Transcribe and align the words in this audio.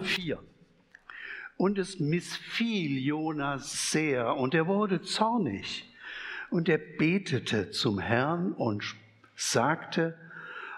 4. 0.00 0.38
Und 1.56 1.78
es 1.78 2.00
missfiel 2.00 2.98
Jonas 2.98 3.90
sehr 3.90 4.36
und 4.36 4.54
er 4.54 4.66
wurde 4.66 5.02
zornig. 5.02 5.90
Und 6.50 6.68
er 6.68 6.78
betete 6.78 7.70
zum 7.70 7.98
Herrn 7.98 8.52
und 8.52 8.84
sagte, 9.34 10.16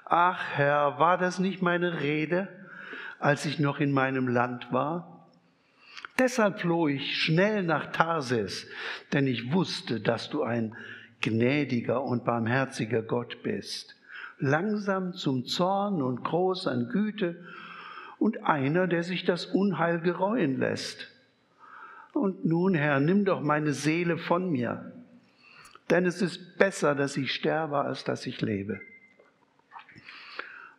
Ach 0.05 0.43
Herr, 0.55 0.99
war 0.99 1.19
das 1.19 1.39
nicht 1.39 1.61
meine 1.61 2.01
Rede, 2.01 2.49
als 3.19 3.45
ich 3.45 3.59
noch 3.59 3.79
in 3.79 3.93
meinem 3.93 4.29
Land 4.29 4.73
war? 4.73 5.29
Deshalb 6.19 6.61
floh 6.61 6.89
ich 6.89 7.17
schnell 7.17 7.63
nach 7.63 7.93
Tarsis, 7.93 8.67
denn 9.13 9.27
ich 9.27 9.53
wusste, 9.53 10.01
dass 10.01 10.31
du 10.31 10.43
ein 10.43 10.75
gnädiger 11.21 12.03
und 12.03 12.25
barmherziger 12.25 13.03
Gott 13.03 13.43
bist, 13.43 13.95
langsam 14.39 15.13
zum 15.13 15.45
Zorn 15.45 16.03
und 16.03 16.25
groß 16.25 16.67
an 16.67 16.89
Güte 16.89 17.45
und 18.19 18.45
einer, 18.45 18.87
der 18.87 19.03
sich 19.03 19.25
das 19.25 19.47
Unheil 19.47 20.01
gereuen 20.01 20.59
lässt. 20.59 21.09
Und 22.13 22.45
nun, 22.45 22.75
Herr, 22.75 23.01
nimm 23.01 23.25
doch 23.25 23.41
meine 23.41 23.73
Seele 23.73 24.19
von 24.19 24.51
mir, 24.51 24.93
denn 25.91 26.05
es 26.05 26.21
ist 26.21 26.59
besser, 26.59 26.95
dass 26.95 27.17
ich 27.17 27.33
sterbe, 27.33 27.79
als 27.79 28.05
dass 28.05 28.27
ich 28.27 28.41
lebe. 28.41 28.81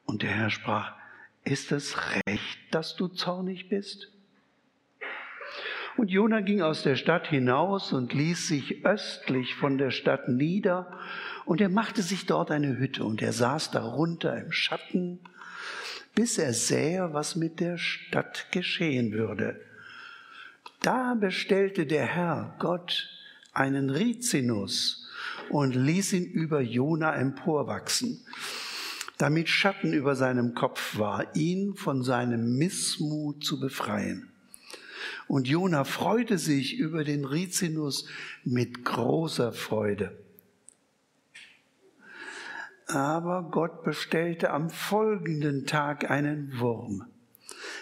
Und 0.05 0.23
der 0.23 0.31
Herr 0.31 0.49
sprach, 0.49 0.93
ist 1.43 1.71
es 1.71 1.95
recht, 2.27 2.59
dass 2.71 2.95
du 2.95 3.07
zornig 3.07 3.69
bist? 3.69 4.11
Und 5.97 6.11
Jona 6.11 6.41
ging 6.41 6.61
aus 6.61 6.83
der 6.83 6.95
Stadt 6.95 7.27
hinaus 7.27 7.91
und 7.91 8.13
ließ 8.13 8.47
sich 8.47 8.85
östlich 8.85 9.55
von 9.55 9.77
der 9.77 9.91
Stadt 9.91 10.29
nieder, 10.29 10.97
und 11.45 11.61
er 11.61 11.69
machte 11.69 12.03
sich 12.03 12.25
dort 12.25 12.51
eine 12.51 12.77
Hütte, 12.77 13.03
und 13.03 13.21
er 13.21 13.33
saß 13.33 13.71
darunter 13.71 14.37
im 14.39 14.51
Schatten 14.51 15.19
bis 16.15 16.37
er 16.37 16.53
sähe, 16.53 17.13
was 17.13 17.35
mit 17.35 17.59
der 17.59 17.77
Stadt 17.77 18.47
geschehen 18.51 19.11
würde. 19.11 19.59
Da 20.81 21.13
bestellte 21.13 21.85
der 21.85 22.05
Herr 22.05 22.55
Gott 22.59 23.09
einen 23.53 23.89
Rizinus 23.89 25.07
und 25.49 25.75
ließ 25.75 26.13
ihn 26.13 26.25
über 26.25 26.61
Jona 26.61 27.15
emporwachsen, 27.15 28.25
damit 29.17 29.49
Schatten 29.49 29.93
über 29.93 30.15
seinem 30.15 30.53
Kopf 30.53 30.97
war, 30.97 31.35
ihn 31.35 31.75
von 31.75 32.03
seinem 32.03 32.57
Missmut 32.57 33.43
zu 33.43 33.59
befreien. 33.59 34.31
Und 35.27 35.47
Jona 35.47 35.83
freute 35.83 36.37
sich 36.37 36.77
über 36.77 37.03
den 37.03 37.25
Rizinus 37.25 38.07
mit 38.43 38.85
großer 38.85 39.51
Freude. 39.51 40.17
Aber 42.89 43.49
Gott 43.51 43.83
bestellte 43.83 44.49
am 44.49 44.71
folgenden 44.71 45.67
Tag 45.67 46.09
einen 46.09 46.59
Wurm 46.59 47.05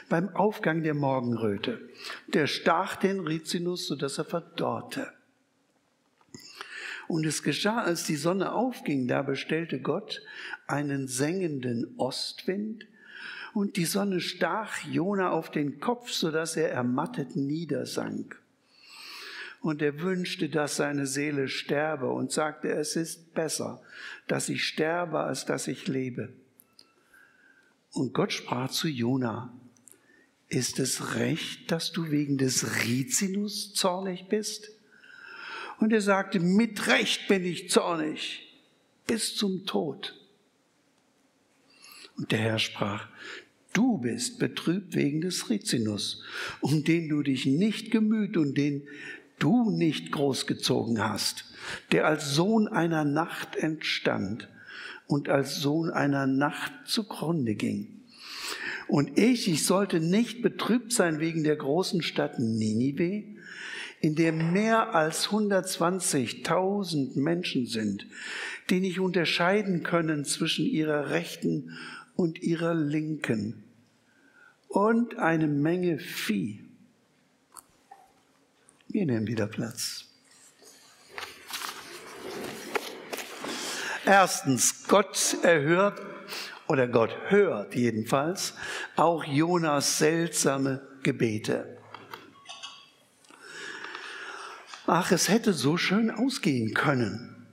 beim 0.10 0.30
Aufgang 0.36 0.84
der 0.84 0.94
Morgenröte. 0.94 1.80
Der 2.28 2.46
stach 2.48 2.98
den 2.98 3.22
Rizinus, 3.22 3.88
sodass 3.88 4.18
er 4.18 4.26
verdorrte. 4.26 5.12
Und 7.08 7.26
es 7.26 7.42
geschah, 7.42 7.82
als 7.82 8.04
die 8.04 8.18
Sonne 8.18 8.52
aufging, 8.52 9.08
da 9.08 9.22
bestellte 9.22 9.80
Gott 9.80 10.22
einen 10.68 11.08
sengenden 11.08 11.94
Ostwind, 11.98 12.86
und 13.54 13.78
die 13.78 13.86
Sonne 13.86 14.20
stach 14.20 14.84
Jona 14.84 15.32
auf 15.32 15.50
den 15.50 15.80
Kopf, 15.80 16.12
sodass 16.12 16.58
er 16.58 16.70
ermattet 16.70 17.36
niedersank 17.36 18.40
und 19.62 19.82
er 19.82 20.00
wünschte, 20.02 20.50
dass 20.50 20.78
seine 20.78 21.08
Seele 21.08 21.48
sterbe 21.48 22.10
und 22.10 22.32
sagte, 22.32 22.70
es 22.70 22.96
ist 22.96 23.34
besser, 23.34 23.82
dass 24.28 24.50
ich 24.50 24.64
sterbe, 24.64 25.20
als 25.20 25.46
dass 25.46 25.68
ich 25.68 25.88
lebe. 25.88 26.34
Und 27.92 28.14
Gott 28.14 28.32
sprach 28.32 28.70
zu 28.70 28.88
Jona, 28.88 29.52
ist 30.50 30.80
es 30.80 31.16
recht, 31.16 31.72
dass 31.72 31.92
du 31.92 32.10
wegen 32.12 32.38
des 32.38 32.86
Rizinus 32.86 33.74
zornig 33.74 34.28
bist? 34.30 34.72
Und 35.80 35.92
er 35.94 36.02
sagte, 36.02 36.40
mit 36.40 36.88
Recht 36.88 37.28
bin 37.28 37.46
ich 37.46 37.70
zornig, 37.70 38.48
bis 39.06 39.36
zum 39.36 39.66
Tod. 39.66 40.16
Und 42.16 42.32
der 42.32 42.40
Herr 42.40 42.60
sprach, 42.60 43.08
du 43.74 44.00
bist 44.00 44.40
betrübt 44.40 44.96
wegen 44.96 45.22
des 45.22 45.50
Rizinus, 45.50 46.24
um 46.62 46.84
den 46.84 47.10
du 47.10 47.22
dich 47.22 47.46
nicht 47.46 47.92
gemüht 47.92 48.38
und 48.38 48.58
den 48.58 48.88
du 49.40 49.70
nicht 49.72 50.12
großgezogen 50.12 51.02
hast, 51.02 51.46
der 51.92 52.06
als 52.06 52.34
Sohn 52.34 52.68
einer 52.68 53.04
Nacht 53.04 53.56
entstand 53.56 54.50
und 55.08 55.30
als 55.30 55.58
Sohn 55.58 55.90
einer 55.90 56.28
Nacht 56.28 56.72
zugrunde 56.86 57.56
ging. 57.56 58.02
Und 58.88 59.18
ich, 59.20 59.50
ich 59.50 59.66
sollte 59.66 60.00
nicht 60.00 60.42
betrübt 60.42 60.94
sein 60.94 61.20
wegen 61.20 61.44
der 61.44 61.56
großen 61.56 62.02
Stadt 62.02 62.40
Ninive, 62.40 63.24
in 64.00 64.16
der 64.16 64.32
mehr 64.32 64.94
als 64.96 65.30
120.000 65.30 67.20
Menschen 67.20 67.66
sind, 67.66 68.08
die 68.70 68.80
nicht 68.80 69.00
unterscheiden 69.00 69.84
können 69.84 70.24
zwischen 70.24 70.66
ihrer 70.66 71.10
rechten 71.10 71.78
und 72.16 72.42
ihrer 72.42 72.74
linken, 72.76 73.64
und 74.70 75.18
eine 75.18 75.48
Menge 75.48 75.98
Vieh 75.98 76.67
wir 78.90 79.06
nehmen 79.06 79.28
wieder 79.28 79.48
Platz. 79.48 80.06
Erstens, 84.06 84.88
Gott 84.88 85.38
erhört 85.44 86.02
oder 86.68 86.88
Gott 86.88 87.16
hört 87.28 87.76
jedenfalls 87.76 88.54
auch 88.96 89.24
Jonas 89.24 89.98
seltsame 89.98 90.88
Gebete. 91.04 91.78
Ach, 94.86 95.12
es 95.12 95.28
hätte 95.28 95.52
so 95.52 95.76
schön 95.76 96.10
ausgehen 96.10 96.74
können. 96.74 97.46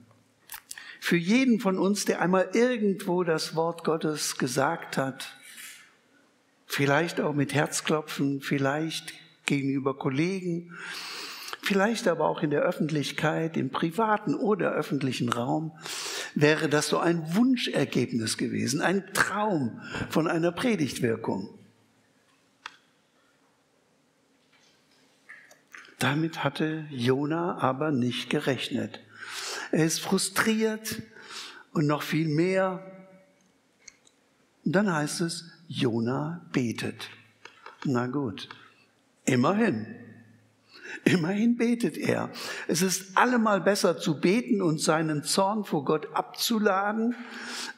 Für 1.00 1.16
jeden 1.16 1.58
von 1.58 1.78
uns, 1.78 2.04
der 2.04 2.20
einmal 2.20 2.50
irgendwo 2.52 3.24
das 3.24 3.56
Wort 3.56 3.82
Gottes 3.82 4.38
gesagt 4.38 4.96
hat, 4.96 5.36
vielleicht 6.66 7.20
auch 7.20 7.34
mit 7.34 7.52
Herzklopfen, 7.52 8.40
vielleicht 8.40 9.12
gegenüber 9.46 9.98
Kollegen, 9.98 10.78
vielleicht 11.64 12.06
aber 12.06 12.28
auch 12.28 12.42
in 12.42 12.50
der 12.50 12.62
Öffentlichkeit, 12.62 13.56
im 13.56 13.70
privaten 13.70 14.34
oder 14.34 14.72
öffentlichen 14.72 15.28
Raum, 15.28 15.72
wäre 16.34 16.68
das 16.68 16.88
so 16.88 16.98
ein 16.98 17.34
Wunschergebnis 17.34 18.36
gewesen, 18.36 18.80
ein 18.80 19.12
Traum 19.14 19.80
von 20.10 20.28
einer 20.28 20.52
Predigtwirkung. 20.52 21.48
Damit 25.98 26.44
hatte 26.44 26.84
Jona 26.90 27.58
aber 27.58 27.90
nicht 27.90 28.28
gerechnet. 28.28 29.00
Er 29.70 29.86
ist 29.86 30.00
frustriert 30.00 31.02
und 31.72 31.86
noch 31.86 32.02
viel 32.02 32.28
mehr. 32.28 32.84
Und 34.64 34.72
dann 34.72 34.92
heißt 34.92 35.22
es, 35.22 35.50
Jona 35.66 36.44
betet. 36.52 37.08
Na 37.84 38.06
gut, 38.06 38.48
immerhin. 39.24 40.03
Immerhin 41.04 41.56
betet 41.56 41.96
er. 41.96 42.30
Es 42.68 42.82
ist 42.82 43.16
allemal 43.16 43.60
besser 43.60 43.98
zu 43.98 44.20
beten 44.20 44.62
und 44.62 44.80
seinen 44.80 45.24
Zorn 45.24 45.64
vor 45.64 45.84
Gott 45.84 46.08
abzuladen, 46.14 47.14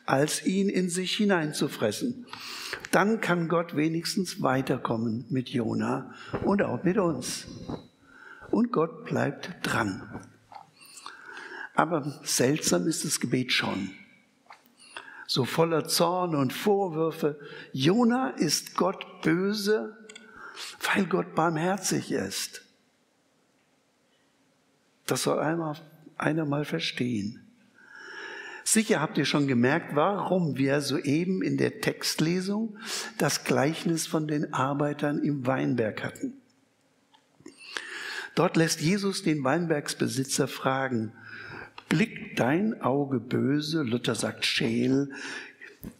als 0.04 0.44
ihn 0.44 0.68
in 0.68 0.90
sich 0.90 1.16
hineinzufressen. 1.16 2.26
Dann 2.90 3.20
kann 3.20 3.48
Gott 3.48 3.76
wenigstens 3.76 4.42
weiterkommen 4.42 5.24
mit 5.30 5.48
Jona 5.48 6.14
und 6.44 6.62
auch 6.62 6.84
mit 6.84 6.98
uns. 6.98 7.46
Und 8.50 8.72
Gott 8.72 9.04
bleibt 9.04 9.50
dran. 9.62 10.22
Aber 11.74 12.20
seltsam 12.24 12.86
ist 12.86 13.04
das 13.04 13.20
Gebet 13.20 13.52
schon. 13.52 13.90
So 15.26 15.44
voller 15.44 15.88
Zorn 15.88 16.34
und 16.34 16.52
Vorwürfe. 16.52 17.38
Jona 17.72 18.30
ist 18.30 18.76
Gott 18.76 19.04
böse, 19.22 19.96
weil 20.94 21.06
Gott 21.06 21.34
barmherzig 21.34 22.12
ist. 22.12 22.65
Das 25.06 25.22
soll 25.22 25.38
einmal, 25.38 25.76
einer 26.18 26.44
mal 26.44 26.64
verstehen. 26.64 27.40
Sicher 28.64 29.00
habt 29.00 29.16
ihr 29.16 29.24
schon 29.24 29.46
gemerkt, 29.46 29.94
warum 29.94 30.56
wir 30.56 30.80
soeben 30.80 31.40
in 31.40 31.56
der 31.56 31.80
Textlesung 31.80 32.76
das 33.16 33.44
Gleichnis 33.44 34.08
von 34.08 34.26
den 34.26 34.52
Arbeitern 34.52 35.22
im 35.22 35.46
Weinberg 35.46 36.02
hatten. 36.02 36.32
Dort 38.34 38.56
lässt 38.56 38.80
Jesus 38.80 39.22
den 39.22 39.44
Weinbergsbesitzer 39.44 40.48
fragen, 40.48 41.12
blickt 41.88 42.40
dein 42.40 42.82
Auge 42.82 43.20
böse, 43.20 43.82
Luther 43.82 44.16
sagt 44.16 44.44
scheel, 44.44 45.12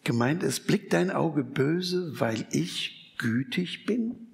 gemeint 0.03 0.43
ist, 0.43 0.67
blickt 0.67 0.93
dein 0.93 1.13
Auge 1.13 1.45
böse, 1.45 2.19
weil 2.19 2.47
ich 2.51 3.15
gütig 3.17 3.87
bin? 3.87 4.27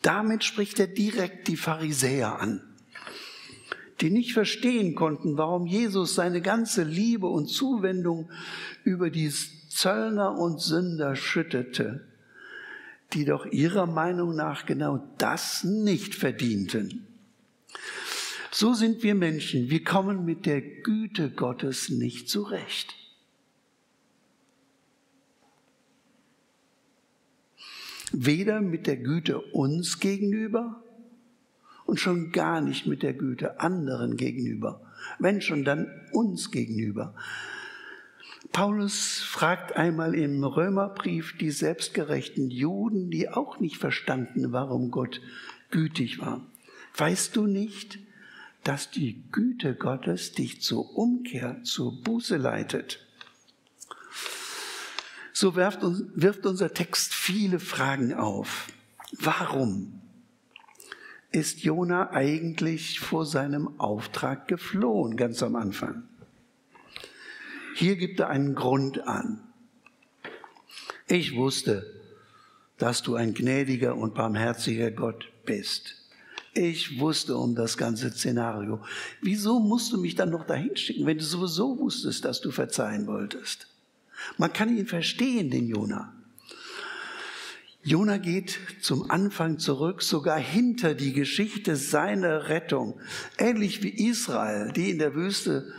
Damit 0.00 0.44
spricht 0.44 0.80
er 0.80 0.86
direkt 0.86 1.46
die 1.48 1.58
Pharisäer 1.58 2.40
an 2.40 2.71
die 4.02 4.10
nicht 4.10 4.32
verstehen 4.32 4.94
konnten, 4.94 5.38
warum 5.38 5.66
Jesus 5.66 6.14
seine 6.14 6.42
ganze 6.42 6.82
Liebe 6.82 7.28
und 7.28 7.46
Zuwendung 7.46 8.28
über 8.84 9.10
die 9.10 9.30
Zöllner 9.68 10.38
und 10.38 10.60
Sünder 10.60 11.16
schüttete. 11.16 12.06
die 13.12 13.26
doch 13.26 13.44
ihrer 13.44 13.86
Meinung 13.86 14.34
nach 14.34 14.64
genau 14.64 15.06
das 15.18 15.64
nicht 15.64 16.14
verdienten. 16.14 17.06
So 18.50 18.72
sind 18.72 19.02
wir 19.02 19.14
Menschen, 19.14 19.68
wir 19.68 19.84
kommen 19.84 20.24
mit 20.24 20.46
der 20.46 20.62
Güte 20.62 21.30
Gottes 21.30 21.90
nicht 21.90 22.30
zurecht. 22.30 22.94
Weder 28.12 28.60
mit 28.60 28.86
der 28.86 28.96
Güte 28.96 29.40
uns 29.40 30.00
gegenüber 30.00 30.82
und 31.92 32.00
schon 32.00 32.32
gar 32.32 32.62
nicht 32.62 32.86
mit 32.86 33.02
der 33.02 33.12
Güte 33.12 33.60
anderen 33.60 34.16
gegenüber. 34.16 34.80
Wenn 35.18 35.42
schon, 35.42 35.62
dann 35.62 35.90
uns 36.10 36.50
gegenüber. 36.50 37.14
Paulus 38.50 39.20
fragt 39.20 39.76
einmal 39.76 40.14
im 40.14 40.42
Römerbrief 40.42 41.36
die 41.36 41.50
selbstgerechten 41.50 42.48
Juden, 42.50 43.10
die 43.10 43.28
auch 43.28 43.60
nicht 43.60 43.76
verstanden, 43.76 44.52
warum 44.52 44.90
Gott 44.90 45.20
gütig 45.70 46.18
war. 46.18 46.40
Weißt 46.96 47.36
du 47.36 47.46
nicht, 47.46 47.98
dass 48.64 48.90
die 48.90 49.24
Güte 49.30 49.74
Gottes 49.74 50.32
dich 50.32 50.62
zur 50.62 50.96
Umkehr, 50.96 51.62
zur 51.62 52.02
Buße 52.02 52.38
leitet? 52.38 53.06
So 55.34 55.56
wirft, 55.56 55.80
wirft 55.82 56.46
unser 56.46 56.72
Text 56.72 57.12
viele 57.12 57.60
Fragen 57.60 58.14
auf. 58.14 58.68
Warum 59.12 60.01
ist 61.32 61.62
Jona 61.62 62.10
eigentlich 62.10 63.00
vor 63.00 63.24
seinem 63.24 63.80
Auftrag 63.80 64.48
geflohen, 64.48 65.16
ganz 65.16 65.42
am 65.42 65.56
Anfang? 65.56 66.04
Hier 67.74 67.96
gibt 67.96 68.20
er 68.20 68.28
einen 68.28 68.54
Grund 68.54 69.06
an. 69.06 69.40
Ich 71.08 71.34
wusste, 71.34 72.00
dass 72.76 73.02
du 73.02 73.16
ein 73.16 73.34
gnädiger 73.34 73.96
und 73.96 74.14
barmherziger 74.14 74.90
Gott 74.90 75.30
bist. 75.46 75.96
Ich 76.54 77.00
wusste 77.00 77.36
um 77.36 77.54
das 77.54 77.78
ganze 77.78 78.10
Szenario. 78.10 78.84
Wieso 79.22 79.58
musst 79.58 79.90
du 79.92 79.98
mich 79.98 80.14
dann 80.14 80.30
noch 80.30 80.46
dahin 80.46 80.76
schicken, 80.76 81.06
wenn 81.06 81.16
du 81.16 81.24
sowieso 81.24 81.78
wusstest, 81.78 82.26
dass 82.26 82.42
du 82.42 82.50
verzeihen 82.50 83.06
wolltest? 83.06 83.68
Man 84.36 84.52
kann 84.52 84.76
ihn 84.76 84.86
verstehen, 84.86 85.50
den 85.50 85.66
Jona. 85.66 86.14
Jona 87.84 88.18
geht 88.18 88.58
zum 88.80 89.10
Anfang 89.10 89.58
zurück, 89.58 90.02
sogar 90.02 90.38
hinter 90.38 90.94
die 90.94 91.12
Geschichte 91.12 91.74
seiner 91.76 92.48
Rettung. 92.48 93.00
Ähnlich 93.38 93.82
wie 93.82 94.08
Israel, 94.08 94.72
die 94.72 94.90
in 94.90 94.98
der 94.98 95.14
Wüste 95.14 95.72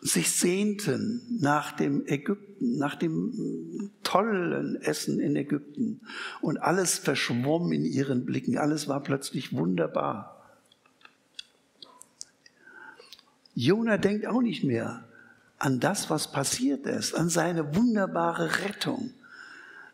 sich 0.00 0.32
sehnten 0.32 1.22
nach 1.40 1.72
dem 1.72 2.06
Ägypten, 2.06 2.76
nach 2.76 2.96
dem 2.96 3.90
tollen 4.02 4.76
Essen 4.82 5.20
in 5.20 5.36
Ägypten. 5.36 6.00
Und 6.42 6.58
alles 6.58 6.98
verschwomm 6.98 7.72
in 7.72 7.84
ihren 7.84 8.26
Blicken. 8.26 8.58
Alles 8.58 8.86
war 8.88 9.02
plötzlich 9.02 9.54
wunderbar. 9.54 10.44
Jona 13.54 13.96
denkt 13.96 14.26
auch 14.26 14.42
nicht 14.42 14.64
mehr 14.64 15.04
an 15.58 15.80
das, 15.80 16.10
was 16.10 16.32
passiert 16.32 16.86
ist, 16.86 17.14
an 17.14 17.28
seine 17.28 17.74
wunderbare 17.74 18.64
Rettung, 18.64 19.14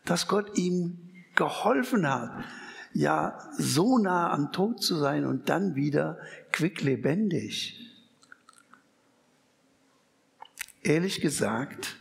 dass 0.05 0.27
Gott 0.27 0.57
ihm 0.57 0.97
geholfen 1.35 2.09
hat, 2.09 2.43
ja, 2.93 3.39
so 3.57 3.97
nah 3.97 4.31
am 4.31 4.51
Tod 4.51 4.83
zu 4.83 4.95
sein 4.95 5.25
und 5.25 5.49
dann 5.49 5.75
wieder 5.75 6.19
quicklebendig. 6.51 7.79
Ehrlich 10.83 11.21
gesagt, 11.21 11.95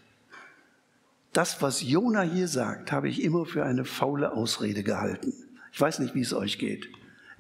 das, 1.32 1.62
was 1.62 1.82
Jona 1.82 2.23
hier 2.23 2.49
sagt, 2.49 2.91
habe 2.91 3.08
ich 3.08 3.23
immer 3.23 3.47
für 3.47 3.64
eine 3.64 3.85
faule 3.85 4.32
Ausrede 4.32 4.82
gehalten. 4.82 5.32
Ich 5.73 5.81
weiß 5.81 6.00
nicht, 6.00 6.14
wie 6.14 6.23
es 6.23 6.32
euch 6.32 6.58
geht. 6.58 6.88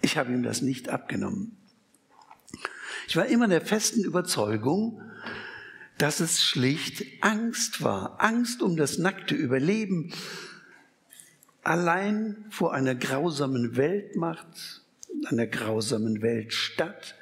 Ich 0.00 0.16
habe 0.16 0.32
ihm 0.32 0.42
das 0.42 0.62
nicht 0.62 0.88
abgenommen. 0.88 1.56
Ich 3.08 3.16
war 3.16 3.26
immer 3.26 3.48
der 3.48 3.60
festen 3.60 4.04
Überzeugung, 4.04 5.02
dass 5.98 6.20
es 6.20 6.40
schlicht 6.42 7.04
Angst 7.22 7.82
war. 7.82 8.20
Angst 8.22 8.62
um 8.62 8.76
das 8.76 8.98
nackte 8.98 9.34
Überleben. 9.34 10.12
Allein 11.62 12.44
vor 12.50 12.72
einer 12.72 12.94
grausamen 12.94 13.76
Weltmacht, 13.76 14.82
einer 15.26 15.46
grausamen 15.46 16.22
Weltstadt, 16.22 17.14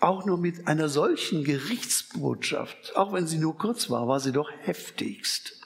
auch 0.00 0.26
nur 0.26 0.36
mit 0.36 0.66
einer 0.66 0.88
solchen 0.88 1.44
Gerichtsbotschaft, 1.44 2.96
auch 2.96 3.12
wenn 3.12 3.26
sie 3.26 3.38
nur 3.38 3.56
kurz 3.56 3.88
war, 3.88 4.08
war 4.08 4.20
sie 4.20 4.32
doch 4.32 4.50
heftigst. 4.62 5.60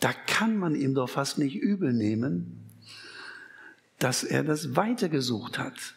Da 0.00 0.12
kann 0.12 0.56
man 0.56 0.74
ihm 0.74 0.94
doch 0.94 1.08
fast 1.08 1.38
nicht 1.38 1.56
übel 1.56 1.92
nehmen, 1.92 2.64
dass 3.98 4.24
er 4.24 4.42
das 4.42 4.74
weitergesucht 4.76 5.58
hat. 5.58 5.94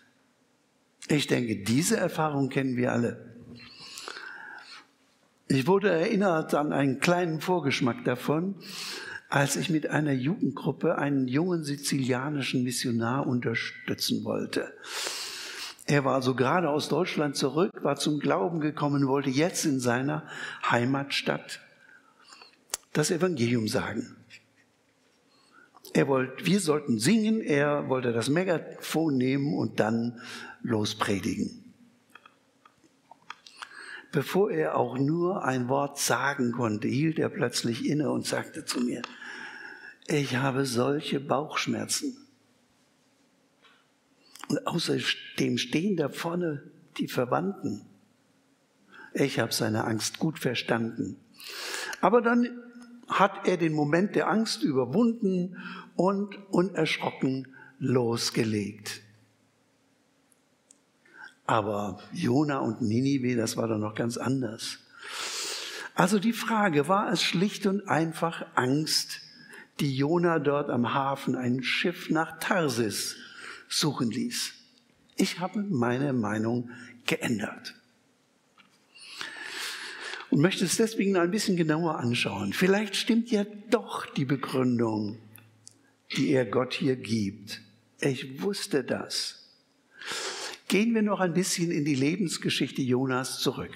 Ich 1.07 1.27
denke, 1.27 1.63
diese 1.63 1.97
Erfahrung 1.97 2.49
kennen 2.49 2.75
wir 2.77 2.91
alle. 2.91 3.33
Ich 5.47 5.67
wurde 5.67 5.89
erinnert 5.89 6.53
an 6.53 6.71
einen 6.71 6.99
kleinen 6.99 7.41
Vorgeschmack 7.41 8.03
davon, 8.05 8.55
als 9.33 9.55
ich 9.55 9.71
mit 9.71 9.89
einer 9.89 10.11
Jugendgruppe 10.11 10.99
einen 10.99 11.27
jungen 11.27 11.63
sizilianischen 11.63 12.61
Missionar 12.61 13.25
unterstützen 13.25 14.23
wollte. 14.25 14.71
Er 15.87 16.05
war 16.05 16.13
also 16.13 16.35
gerade 16.35 16.69
aus 16.69 16.87
Deutschland 16.87 17.35
zurück, 17.35 17.71
war 17.81 17.95
zum 17.95 18.19
Glauben 18.19 18.59
gekommen, 18.59 19.07
wollte 19.07 19.31
jetzt 19.31 19.65
in 19.65 19.79
seiner 19.79 20.27
Heimatstadt 20.69 21.61
das 22.93 23.09
Evangelium 23.09 23.67
sagen. 23.67 24.15
Er 25.93 26.07
wollte, 26.07 26.45
wir 26.45 26.59
sollten 26.59 26.99
singen, 26.99 27.41
er 27.41 27.89
wollte 27.89 28.13
das 28.13 28.29
Megafon 28.29 29.17
nehmen 29.17 29.55
und 29.55 29.79
dann 29.79 30.21
lospredigen. 30.61 31.73
Bevor 34.11 34.51
er 34.51 34.77
auch 34.77 34.99
nur 34.99 35.43
ein 35.43 35.69
Wort 35.69 35.97
sagen 35.97 36.51
konnte, 36.51 36.87
hielt 36.87 37.17
er 37.17 37.29
plötzlich 37.29 37.83
inne 37.89 38.11
und 38.11 38.27
sagte 38.27 38.63
zu 38.63 38.79
mir, 38.79 39.01
ich 40.07 40.35
habe 40.35 40.65
solche 40.65 41.19
Bauchschmerzen. 41.19 42.17
Und 44.49 44.67
außerdem 44.67 45.57
stehen 45.57 45.95
da 45.95 46.09
vorne 46.09 46.63
die 46.97 47.07
Verwandten. 47.07 47.85
Ich 49.13 49.39
habe 49.39 49.53
seine 49.53 49.85
Angst 49.85 50.19
gut 50.19 50.39
verstanden. 50.39 51.17
Aber 52.01 52.21
dann 52.21 52.61
hat 53.07 53.47
er 53.47 53.57
den 53.57 53.73
Moment 53.73 54.15
der 54.15 54.29
Angst 54.29 54.63
überwunden 54.63 55.57
und 55.95 56.37
unerschrocken 56.51 57.47
losgelegt. 57.79 59.01
Aber 61.45 61.99
Jona 62.13 62.59
und 62.59 62.81
Ninive, 62.81 63.35
das 63.35 63.57
war 63.57 63.67
doch 63.67 63.77
noch 63.77 63.95
ganz 63.95 64.17
anders. 64.17 64.79
Also 65.93 66.17
die 66.19 66.33
Frage, 66.33 66.87
war 66.87 67.11
es 67.11 67.21
schlicht 67.21 67.67
und 67.67 67.87
einfach 67.87 68.45
Angst, 68.55 69.21
die 69.79 69.95
Jona 69.95 70.39
dort 70.39 70.69
am 70.69 70.93
Hafen 70.93 71.35
ein 71.35 71.63
Schiff 71.63 72.09
nach 72.09 72.39
Tarsis 72.39 73.15
suchen 73.67 74.11
ließ. 74.11 74.53
Ich 75.15 75.39
habe 75.39 75.63
meine 75.63 76.13
Meinung 76.13 76.69
geändert. 77.05 77.75
Und 80.29 80.41
möchte 80.41 80.65
es 80.65 80.77
deswegen 80.77 81.15
ein 81.17 81.31
bisschen 81.31 81.57
genauer 81.57 81.99
anschauen. 81.99 82.53
Vielleicht 82.53 82.95
stimmt 82.95 83.29
ja 83.29 83.45
doch 83.69 84.05
die 84.07 84.25
Begründung, 84.25 85.19
die 86.15 86.31
er 86.31 86.45
Gott 86.45 86.73
hier 86.73 86.95
gibt. 86.95 87.61
Ich 88.01 88.41
wusste 88.41 88.83
das. 88.83 89.47
Gehen 90.67 90.95
wir 90.95 91.03
noch 91.03 91.19
ein 91.19 91.33
bisschen 91.33 91.69
in 91.69 91.85
die 91.85 91.95
Lebensgeschichte 91.95 92.81
Jonas 92.81 93.39
zurück. 93.39 93.71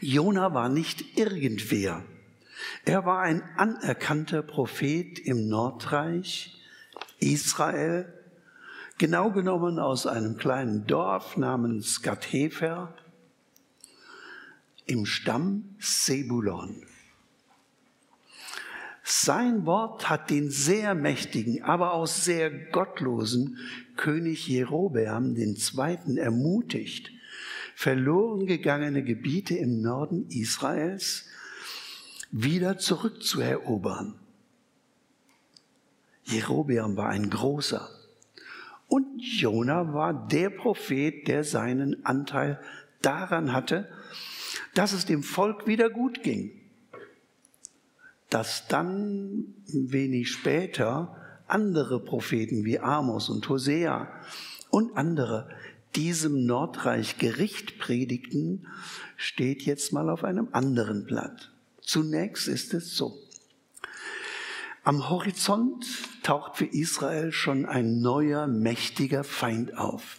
Jona 0.00 0.52
war 0.52 0.68
nicht 0.68 1.18
irgendwer. 1.18 2.04
Er 2.84 3.04
war 3.04 3.20
ein 3.20 3.42
anerkannter 3.56 4.42
Prophet 4.42 5.18
im 5.18 5.48
Nordreich, 5.48 6.60
Israel, 7.18 8.12
genau 8.98 9.30
genommen 9.30 9.78
aus 9.78 10.06
einem 10.06 10.36
kleinen 10.36 10.86
Dorf 10.86 11.36
namens 11.36 12.02
Gathefer 12.02 12.94
im 14.86 15.06
Stamm 15.06 15.76
Sebulon. 15.78 16.82
Sein 19.02 19.66
Wort 19.66 20.08
hat 20.08 20.30
den 20.30 20.50
sehr 20.50 20.94
mächtigen, 20.94 21.62
aber 21.62 21.92
auch 21.92 22.06
sehr 22.06 22.50
gottlosen 22.50 23.58
König 23.96 24.48
Jerobeam 24.48 25.36
II. 25.36 26.18
ermutigt, 26.18 27.10
verloren 27.74 28.46
gegangene 28.46 29.02
Gebiete 29.02 29.56
im 29.56 29.82
Norden 29.82 30.26
Israels 30.30 31.26
wieder 32.36 32.78
zurückzuerobern. 32.78 34.18
Jerobeam 36.24 36.96
war 36.96 37.10
ein 37.10 37.30
großer, 37.30 37.88
und 38.88 39.20
Jona 39.22 39.94
war 39.94 40.26
der 40.26 40.50
Prophet, 40.50 41.28
der 41.28 41.44
seinen 41.44 42.04
Anteil 42.04 42.60
daran 43.02 43.52
hatte, 43.52 43.88
dass 44.74 44.92
es 44.92 45.06
dem 45.06 45.22
Volk 45.22 45.68
wieder 45.68 45.88
gut 45.90 46.24
ging. 46.24 46.50
dass 48.34 48.66
dann 48.66 49.54
wenig 49.68 50.32
später 50.32 51.14
andere 51.46 52.00
Propheten 52.00 52.64
wie 52.64 52.80
Amos 52.80 53.28
und 53.28 53.48
Hosea 53.48 54.08
und 54.70 54.96
andere 54.96 55.48
diesem 55.94 56.44
Nordreich 56.44 57.18
Gericht 57.18 57.78
predigten, 57.78 58.66
steht 59.16 59.62
jetzt 59.62 59.92
mal 59.92 60.10
auf 60.10 60.24
einem 60.24 60.48
anderen 60.50 61.04
Blatt. 61.04 61.53
Zunächst 61.84 62.48
ist 62.48 62.74
es 62.74 62.96
so. 62.96 63.18
Am 64.82 65.08
Horizont 65.08 65.86
taucht 66.22 66.56
für 66.56 66.66
Israel 66.66 67.32
schon 67.32 67.66
ein 67.66 68.00
neuer, 68.00 68.46
mächtiger 68.46 69.24
Feind 69.24 69.76
auf. 69.78 70.18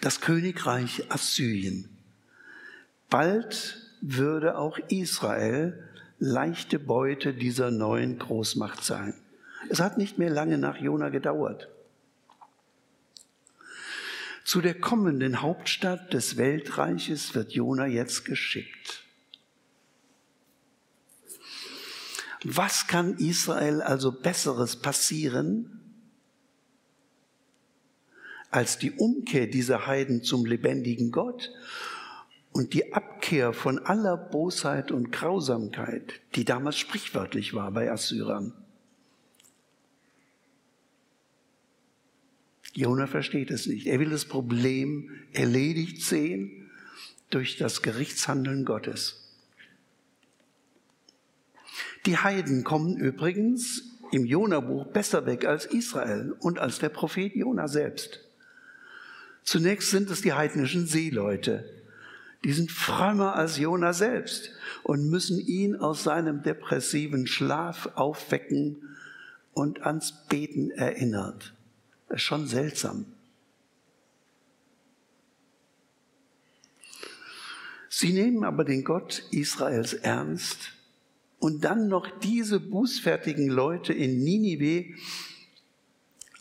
Das 0.00 0.20
Königreich 0.20 1.10
Assyrien. 1.10 1.88
Bald 3.10 3.76
würde 4.00 4.56
auch 4.56 4.78
Israel 4.88 5.88
leichte 6.18 6.78
Beute 6.78 7.34
dieser 7.34 7.70
neuen 7.70 8.18
Großmacht 8.18 8.84
sein. 8.84 9.14
Es 9.68 9.80
hat 9.80 9.98
nicht 9.98 10.18
mehr 10.18 10.30
lange 10.30 10.58
nach 10.58 10.76
Jona 10.76 11.08
gedauert. 11.08 11.68
Zu 14.44 14.60
der 14.60 14.74
kommenden 14.74 15.42
Hauptstadt 15.42 16.12
des 16.12 16.36
Weltreiches 16.36 17.34
wird 17.34 17.52
Jona 17.52 17.86
jetzt 17.86 18.24
geschickt. 18.24 19.04
Was 22.44 22.86
kann 22.86 23.18
Israel 23.18 23.82
also 23.82 24.12
Besseres 24.12 24.76
passieren, 24.76 25.80
als 28.50 28.78
die 28.78 28.92
Umkehr 28.92 29.46
dieser 29.46 29.86
Heiden 29.86 30.22
zum 30.22 30.44
lebendigen 30.44 31.10
Gott 31.10 31.52
und 32.52 32.74
die 32.74 32.92
Abkehr 32.94 33.52
von 33.52 33.78
aller 33.78 34.16
Bosheit 34.16 34.90
und 34.90 35.12
Grausamkeit, 35.12 36.20
die 36.34 36.44
damals 36.44 36.78
sprichwörtlich 36.78 37.54
war 37.54 37.70
bei 37.70 37.92
Assyrern? 37.92 38.52
Jona 42.72 43.06
versteht 43.06 43.50
es 43.50 43.66
nicht. 43.66 43.86
Er 43.86 43.98
will 44.00 44.10
das 44.10 44.24
Problem 44.24 45.10
erledigt 45.32 46.02
sehen 46.02 46.70
durch 47.30 47.56
das 47.56 47.82
Gerichtshandeln 47.82 48.64
Gottes. 48.64 49.19
Die 52.06 52.16
Heiden 52.16 52.64
kommen 52.64 52.96
übrigens 52.96 53.82
im 54.10 54.24
Jona-Buch 54.24 54.86
besser 54.86 55.26
weg 55.26 55.44
als 55.44 55.66
Israel 55.66 56.34
und 56.40 56.58
als 56.58 56.78
der 56.78 56.88
Prophet 56.88 57.34
Jona 57.34 57.68
selbst. 57.68 58.20
Zunächst 59.44 59.90
sind 59.90 60.10
es 60.10 60.22
die 60.22 60.32
heidnischen 60.32 60.86
Seeleute. 60.86 61.68
Die 62.44 62.52
sind 62.52 62.72
frömmer 62.72 63.34
als 63.34 63.58
Jona 63.58 63.92
selbst 63.92 64.50
und 64.82 65.10
müssen 65.10 65.38
ihn 65.38 65.76
aus 65.76 66.02
seinem 66.02 66.42
depressiven 66.42 67.26
Schlaf 67.26 67.90
aufwecken 67.94 68.96
und 69.52 69.82
ans 69.82 70.26
Beten 70.28 70.70
erinnert. 70.70 71.52
Das 72.08 72.16
ist 72.16 72.22
schon 72.22 72.46
seltsam. 72.46 73.04
Sie 77.90 78.12
nehmen 78.12 78.44
aber 78.44 78.64
den 78.64 78.84
Gott 78.84 79.22
Israels 79.30 79.92
ernst 79.92 80.72
und 81.40 81.64
dann 81.64 81.88
noch 81.88 82.06
diese 82.20 82.60
bußfertigen 82.60 83.48
Leute 83.48 83.92
in 83.92 84.22
Ninive. 84.22 84.94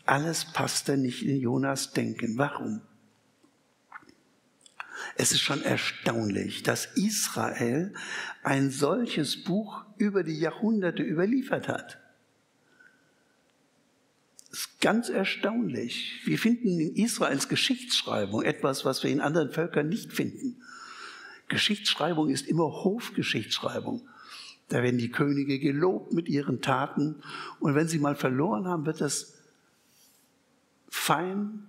Alles 0.05 0.45
passte 0.45 0.97
nicht 0.97 1.25
in 1.25 1.39
Jonas 1.39 1.93
Denken. 1.93 2.37
Warum? 2.37 2.81
Es 5.15 5.31
ist 5.31 5.41
schon 5.41 5.63
erstaunlich, 5.63 6.63
dass 6.63 6.85
Israel 6.97 7.93
ein 8.43 8.71
solches 8.71 9.43
Buch 9.43 9.85
über 9.97 10.23
die 10.23 10.37
Jahrhunderte 10.37 11.01
überliefert 11.01 11.69
hat. 11.69 11.97
Das 14.49 14.59
ist 14.59 14.81
ganz 14.81 15.09
erstaunlich. 15.09 16.21
Wir 16.25 16.39
finden 16.39 16.79
in 16.79 16.95
Israels 16.95 17.47
Geschichtsschreibung 17.47 18.43
etwas, 18.43 18.83
was 18.83 19.03
wir 19.03 19.11
in 19.11 19.21
anderen 19.21 19.51
Völkern 19.51 19.87
nicht 19.87 20.11
finden. 20.11 20.61
Geschichtsschreibung 21.47 22.29
ist 22.29 22.47
immer 22.47 22.65
Hofgeschichtsschreibung. 22.65 24.07
Da 24.69 24.83
werden 24.83 24.99
die 24.99 25.11
Könige 25.11 25.59
gelobt 25.59 26.13
mit 26.13 26.29
ihren 26.29 26.61
Taten. 26.61 27.21
Und 27.59 27.75
wenn 27.75 27.88
sie 27.88 27.99
mal 27.99 28.15
verloren 28.15 28.67
haben, 28.67 28.85
wird 28.85 29.01
das 29.01 29.33
fein 30.88 31.67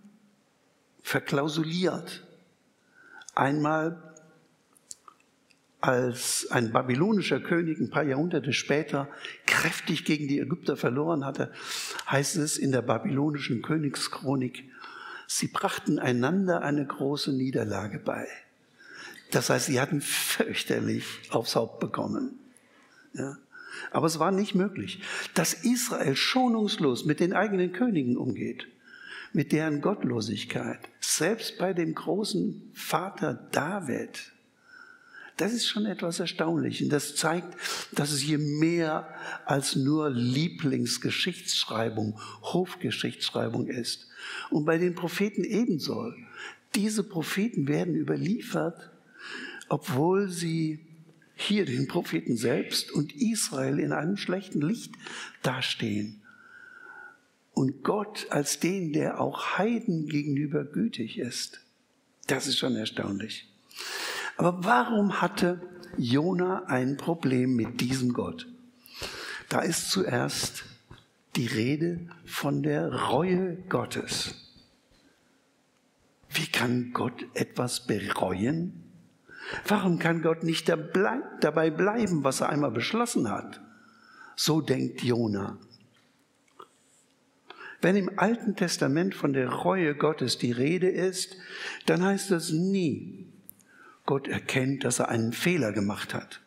verklausuliert. 1.03 2.27
Einmal 3.35 4.11
als 5.81 6.47
ein 6.51 6.73
babylonischer 6.73 7.41
König 7.41 7.81
ein 7.81 7.91
paar 7.91 8.03
Jahrhunderte 8.03 8.53
später 8.53 9.09
kräftig 9.47 10.05
gegen 10.05 10.29
die 10.29 10.39
Ägypter 10.39 10.77
verloren 10.77 11.25
hatte, 11.25 11.53
heißt 12.11 12.37
es 12.37 12.59
in 12.59 12.71
der 12.71 12.83
babylonischen 12.83 13.63
Königschronik, 13.63 14.65
sie 15.27 15.49
brachten 15.49 15.99
einander 15.99 16.63
eine 16.63 16.87
große 16.87 17.33
Niederlage 17.33 17.99
bei. 17.99 18.27
Das 19.31 19.49
heißt, 19.49 19.67
sie 19.67 19.81
hatten 19.81 20.03
fürchterlich 20.03 21.07
aufs 21.31 21.57
Haupt 21.57 21.81
bekommen. 21.81 22.40
Ja. 23.15 23.39
Aber 23.91 24.07
es 24.07 24.19
war 24.19 24.33
nicht 24.33 24.55
möglich, 24.55 25.01
dass 25.35 25.55
Israel 25.55 26.17
schonungslos 26.17 27.05
mit 27.05 27.21
den 27.21 27.33
eigenen 27.33 27.73
Königen 27.73 28.17
umgeht, 28.17 28.67
mit 29.33 29.53
deren 29.53 29.81
Gottlosigkeit, 29.81 30.81
selbst 31.01 31.59
bei 31.59 31.73
dem 31.73 31.95
großen 31.95 32.71
Vater 32.75 33.35
David, 33.53 34.33
das 35.41 35.53
ist 35.55 35.69
schon 35.69 35.87
etwas 35.87 36.21
erstaunlich. 36.21 36.83
Und 36.83 36.91
das 36.91 37.17
zeigt, 37.17 37.57
dass 37.93 38.13
es 38.13 38.21
hier 38.21 38.39
mehr 38.39 39.09
als 39.47 39.75
nur 39.75 40.11
Lieblingsgeschichtsschreibung, 40.11 42.21
Hofgeschichtsschreibung 42.43 43.69
ist. 43.69 44.07
Und 44.51 44.67
bei 44.67 44.77
den 44.77 44.95
Propheten 44.95 45.45
ebenso. 45.45 46.13
Diese 46.75 47.03
Propheten 47.03 47.69
werden 47.69 47.95
überliefert, 47.95 48.91
obwohl 49.71 50.29
sie 50.29 50.81
hier 51.41 51.65
den 51.65 51.89
Propheten 51.89 52.37
selbst 52.37 52.93
und 52.93 53.15
Israel 53.17 53.79
in 53.79 53.93
einem 53.93 54.17
schlechten 54.17 54.61
Licht 54.61 54.95
dastehen. 55.43 56.23
Und 57.53 57.83
Gott 57.83 58.27
als 58.31 58.61
den, 58.61 58.93
der 58.93 59.21
auch 59.21 59.59
Heiden 59.59 60.07
gegenüber 60.07 60.65
gütig 60.65 61.19
ist. 61.19 61.61
Das 62.27 62.47
ist 62.47 62.59
schon 62.59 62.77
erstaunlich. 62.77 63.49
Aber 64.37 64.65
warum 64.65 65.21
hatte 65.21 65.61
Jona 65.97 66.65
ein 66.67 66.97
Problem 66.97 67.57
mit 67.57 67.81
diesem 67.81 68.13
Gott? 68.13 68.47
Da 69.49 69.61
ist 69.61 69.91
zuerst 69.91 70.65
die 71.37 71.47
Rede 71.47 72.01
von 72.25 72.63
der 72.63 72.93
Reue 73.09 73.57
Gottes. 73.69 74.35
Wie 76.29 76.47
kann 76.47 76.93
Gott 76.93 77.27
etwas 77.35 77.87
bereuen? 77.87 78.90
Warum 79.67 79.99
kann 79.99 80.23
Gott 80.23 80.43
nicht 80.43 80.69
dabei 80.69 81.71
bleiben, 81.71 82.25
was 82.25 82.41
er 82.41 82.49
einmal 82.51 82.71
beschlossen 82.71 83.31
hat? 83.31 83.61
So 84.37 84.61
denkt 84.61 85.03
Jona. 85.03 85.59
Wenn 87.83 87.97
im 87.97 88.19
Alten 88.19 88.57
Testament 88.57 89.15
von 89.15 89.33
der 89.33 89.49
Reue 89.49 89.95
Gottes 89.95 90.39
die 90.39 90.53
Rede 90.53 90.89
ist, 90.89 91.37
dann 91.87 92.05
heißt 92.05 92.31
das 92.31 92.51
nie, 92.51 93.27
Gott 94.05 94.29
erkennt, 94.29 94.85
dass 94.85 94.99
er 94.99 95.09
einen 95.09 95.33
Fehler 95.33 95.73
gemacht 95.73 96.15
hat, 96.15 96.41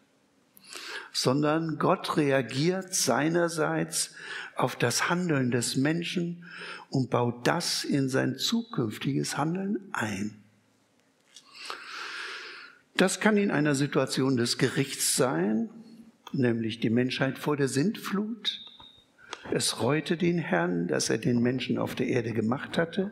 sondern 1.12 1.80
Gott 1.80 2.18
reagiert 2.18 2.94
seinerseits 2.94 4.14
auf 4.56 4.76
das 4.76 5.10
Handeln 5.10 5.50
des 5.50 5.76
Menschen 5.76 6.46
und 6.90 7.10
baut 7.10 7.48
das 7.48 7.84
in 7.84 8.10
sein 8.10 8.38
zukünftiges 8.38 9.38
Handeln 9.38 9.80
ein. 9.92 10.43
Das 12.96 13.20
kann 13.20 13.38
in 13.38 13.52
einer 13.52 13.76
Situation 13.76 14.38
des 14.38 14.58
Gerichts 14.58 15.16
sein, 15.16 15.70
nämlich 16.32 16.80
die 16.80 16.90
Menschheit 16.90 17.40
vor 17.40 17.58
der 17.58 17.68
Sintflut. 17.68 18.60
Es 19.52 19.82
reute 19.82 20.16
den 20.16 20.38
Herrn, 20.38 20.88
dass 20.88 21.10
er 21.10 21.18
den 21.18 21.42
Menschen 21.42 21.78
auf 21.78 21.96
der 21.96 22.08
Erde 22.08 22.34
gemacht 22.34 22.78
hatte. 22.78 23.12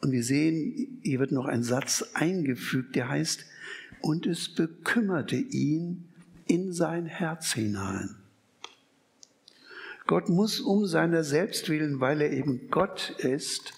Und 0.00 0.12
wir 0.12 0.22
sehen, 0.22 1.00
hier 1.02 1.18
wird 1.18 1.32
noch 1.32 1.46
ein 1.46 1.62
Satz 1.62 2.04
eingefügt, 2.14 2.96
der 2.96 3.08
heißt, 3.08 3.44
und 4.00 4.26
es 4.26 4.48
bekümmerte 4.48 5.36
ihn 5.36 6.08
in 6.46 6.72
sein 6.72 7.06
Herz 7.06 7.52
hinein. 7.52 8.16
Gott 10.06 10.28
muss 10.28 10.60
um 10.60 10.86
seiner 10.86 11.24
selbst 11.24 11.68
willen, 11.68 12.00
weil 12.00 12.22
er 12.22 12.32
eben 12.32 12.70
Gott 12.70 13.10
ist, 13.18 13.74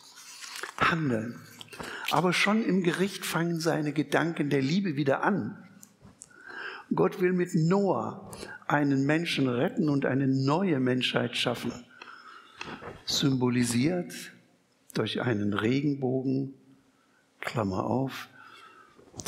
handeln. 0.78 1.40
Aber 2.10 2.32
schon 2.32 2.64
im 2.64 2.82
Gericht 2.82 3.24
fangen 3.24 3.60
seine 3.60 3.92
Gedanken 3.92 4.50
der 4.50 4.62
Liebe 4.62 4.96
wieder 4.96 5.22
an. 5.22 5.56
Gott 6.92 7.20
will 7.20 7.32
mit 7.32 7.54
Noah 7.54 8.30
einen 8.66 9.06
Menschen 9.06 9.48
retten 9.48 9.88
und 9.88 10.06
eine 10.06 10.26
neue 10.26 10.80
Menschheit 10.80 11.36
schaffen. 11.36 11.72
Symbolisiert 13.04 14.12
durch 14.94 15.20
einen 15.22 15.54
Regenbogen, 15.54 16.54
Klammer 17.40 17.84
auf, 17.84 18.28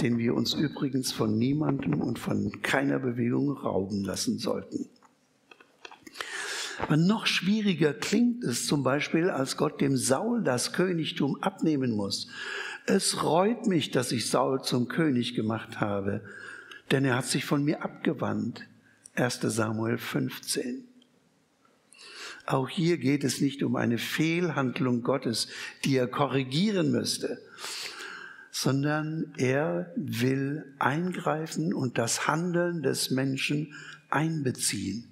den 0.01 0.19
wir 0.19 0.35
uns 0.35 0.55
übrigens 0.55 1.13
von 1.13 1.39
niemandem 1.39 2.01
und 2.01 2.19
von 2.19 2.63
keiner 2.63 2.99
Bewegung 2.99 3.53
rauben 3.53 4.03
lassen 4.05 4.39
sollten. 4.39 4.89
Aber 6.79 6.97
noch 6.97 7.27
schwieriger 7.27 7.95
klingt 7.95 8.43
es 8.43 8.67
zum 8.67 8.83
Beispiel, 8.83 9.31
als 9.31 9.57
Gott 9.57 9.81
dem 9.81 9.97
Saul 9.97 10.43
das 10.43 10.73
Königtum 10.73 11.41
abnehmen 11.41 11.93
muss. 11.93 12.29
Es 12.87 13.23
reut 13.23 13.67
mich, 13.67 13.91
dass 13.91 14.11
ich 14.13 14.29
Saul 14.29 14.63
zum 14.63 14.89
König 14.89 15.35
gemacht 15.35 15.81
habe, 15.81 16.23
denn 16.91 17.05
er 17.05 17.17
hat 17.17 17.27
sich 17.27 17.45
von 17.45 17.65
mir 17.65 17.83
abgewandt. 17.83 18.67
1 19.15 19.41
Samuel 19.43 19.99
15. 19.99 20.85
Auch 22.47 22.69
hier 22.69 22.99
geht 22.99 23.23
es 23.23 23.41
nicht 23.41 23.63
um 23.63 23.77
eine 23.77 23.99
Fehlhandlung 23.99 25.03
Gottes, 25.03 25.49
die 25.85 25.97
er 25.97 26.09
korrigieren 26.09 26.91
müsste, 26.91 27.41
sondern 28.51 29.33
er 29.37 29.93
will 29.97 30.65
eingreifen 30.79 31.73
und 31.73 31.99
das 31.99 32.27
Handeln 32.27 32.83
des 32.83 33.11
Menschen 33.11 33.75
einbeziehen. 34.11 35.12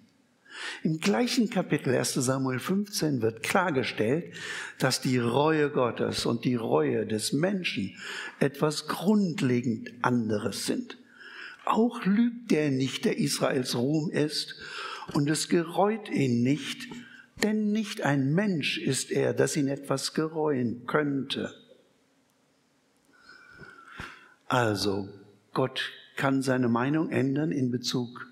Im 0.82 0.98
gleichen 0.98 1.50
Kapitel 1.50 1.94
1 1.94 2.14
Samuel 2.14 2.58
15 2.58 3.22
wird 3.22 3.42
klargestellt, 3.42 4.34
dass 4.78 5.00
die 5.00 5.18
Reue 5.18 5.70
Gottes 5.70 6.26
und 6.26 6.44
die 6.44 6.54
Reue 6.54 7.06
des 7.06 7.32
Menschen 7.32 7.96
etwas 8.38 8.86
grundlegend 8.86 9.90
anderes 10.02 10.66
sind. 10.66 10.98
Auch 11.64 12.04
lügt 12.04 12.50
der 12.50 12.70
nicht, 12.70 13.04
der 13.04 13.18
Israels 13.18 13.74
Ruhm 13.74 14.10
ist, 14.10 14.56
und 15.12 15.28
es 15.28 15.48
gereut 15.48 16.08
ihn 16.08 16.42
nicht, 16.42 16.88
denn 17.42 17.72
nicht 17.72 18.02
ein 18.02 18.32
Mensch 18.32 18.78
ist 18.78 19.10
er, 19.10 19.34
dass 19.34 19.56
ihn 19.56 19.68
etwas 19.68 20.14
gereuen 20.14 20.86
könnte. 20.86 21.54
Also, 24.46 25.08
Gott 25.52 25.80
kann 26.16 26.42
seine 26.42 26.68
Meinung 26.68 27.10
ändern 27.10 27.50
in 27.52 27.70
Bezug 27.70 28.29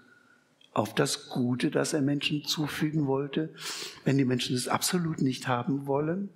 auf 0.74 0.94
das 0.94 1.28
Gute, 1.28 1.70
das 1.70 1.92
er 1.92 2.02
Menschen 2.02 2.44
zufügen 2.44 3.06
wollte, 3.06 3.52
wenn 4.04 4.18
die 4.18 4.24
Menschen 4.24 4.54
es 4.54 4.68
absolut 4.68 5.20
nicht 5.20 5.48
haben 5.48 5.86
wollen. 5.86 6.28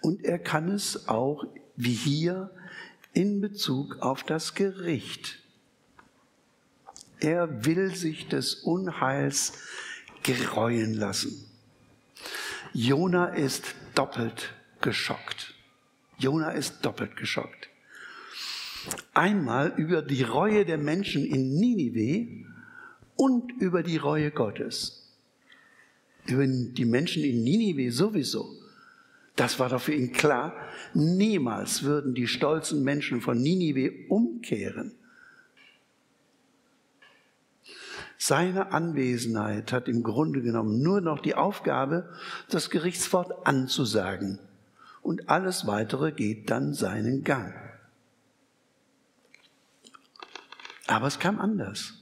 Und 0.00 0.24
er 0.24 0.38
kann 0.38 0.68
es 0.68 1.08
auch, 1.08 1.44
wie 1.76 1.94
hier, 1.94 2.50
in 3.14 3.40
Bezug 3.40 3.98
auf 4.00 4.22
das 4.22 4.54
Gericht. 4.54 5.38
Er 7.20 7.64
will 7.64 7.94
sich 7.94 8.28
des 8.28 8.54
Unheils 8.54 9.54
gereuen 10.22 10.94
lassen. 10.94 11.44
Jona 12.72 13.26
ist 13.26 13.74
doppelt 13.94 14.52
geschockt. 14.80 15.54
Jona 16.18 16.50
ist 16.50 16.84
doppelt 16.84 17.16
geschockt. 17.16 17.68
Einmal 19.14 19.72
über 19.76 20.02
die 20.02 20.22
Reue 20.22 20.64
der 20.64 20.78
Menschen 20.78 21.24
in 21.24 21.58
Ninive 21.58 22.47
und 23.18 23.50
über 23.60 23.82
die 23.82 23.96
Reue 23.96 24.30
Gottes. 24.30 25.12
Über 26.26 26.46
die 26.46 26.84
Menschen 26.84 27.24
in 27.24 27.42
Ninive 27.42 27.92
sowieso. 27.92 28.54
Das 29.34 29.58
war 29.58 29.68
doch 29.68 29.82
für 29.82 29.92
ihn 29.92 30.12
klar. 30.12 30.54
Niemals 30.94 31.82
würden 31.82 32.14
die 32.14 32.28
stolzen 32.28 32.84
Menschen 32.84 33.20
von 33.20 33.40
Ninive 33.40 33.92
umkehren. 34.08 34.92
Seine 38.16 38.72
Anwesenheit 38.72 39.72
hat 39.72 39.88
im 39.88 40.02
Grunde 40.02 40.40
genommen 40.40 40.80
nur 40.82 41.00
noch 41.00 41.18
die 41.18 41.34
Aufgabe, 41.34 42.12
das 42.48 42.70
Gerichtswort 42.70 43.46
anzusagen. 43.46 44.38
Und 45.02 45.28
alles 45.28 45.66
Weitere 45.66 46.12
geht 46.12 46.50
dann 46.50 46.72
seinen 46.72 47.24
Gang. 47.24 47.54
Aber 50.86 51.06
es 51.06 51.18
kam 51.18 51.40
anders. 51.40 51.94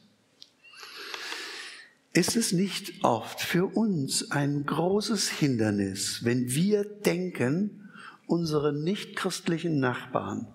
Ist 2.16 2.34
es 2.34 2.52
nicht 2.52 3.04
oft 3.04 3.42
für 3.42 3.66
uns 3.66 4.30
ein 4.30 4.64
großes 4.64 5.28
Hindernis, 5.28 6.24
wenn 6.24 6.50
wir 6.50 6.82
denken, 6.82 7.90
unsere 8.26 8.72
nichtchristlichen 8.72 9.80
Nachbarn 9.80 10.46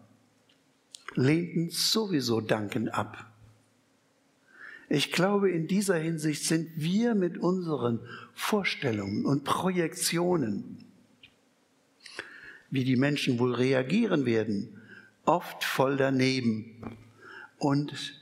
lehnten 1.13 1.69
sowieso 1.69 2.41
Danken 2.41 2.89
ab? 2.89 3.32
Ich 4.89 5.12
glaube, 5.12 5.52
in 5.52 5.67
dieser 5.67 5.97
Hinsicht 5.97 6.45
sind 6.45 6.71
wir 6.78 7.13
mit 7.13 7.38
unseren 7.38 8.00
Vorstellungen 8.34 9.24
und 9.24 9.43
Projektionen, 9.43 10.84
wie 12.71 12.86
die 12.86 12.95
Menschen 12.95 13.38
wohl 13.38 13.54
reagieren 13.54 14.26
werden, 14.26 14.82
oft 15.26 15.63
voll 15.63 15.95
daneben 15.95 16.97
und 17.60 18.19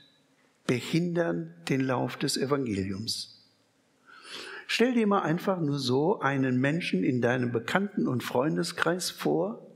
behindern 0.70 1.52
den 1.68 1.80
Lauf 1.80 2.16
des 2.16 2.36
Evangeliums. 2.36 3.44
Stell 4.68 4.94
dir 4.94 5.08
mal 5.08 5.22
einfach 5.22 5.58
nur 5.58 5.80
so 5.80 6.20
einen 6.20 6.60
Menschen 6.60 7.02
in 7.02 7.20
deinem 7.20 7.50
Bekannten- 7.50 8.06
und 8.06 8.22
Freundeskreis 8.22 9.10
vor 9.10 9.66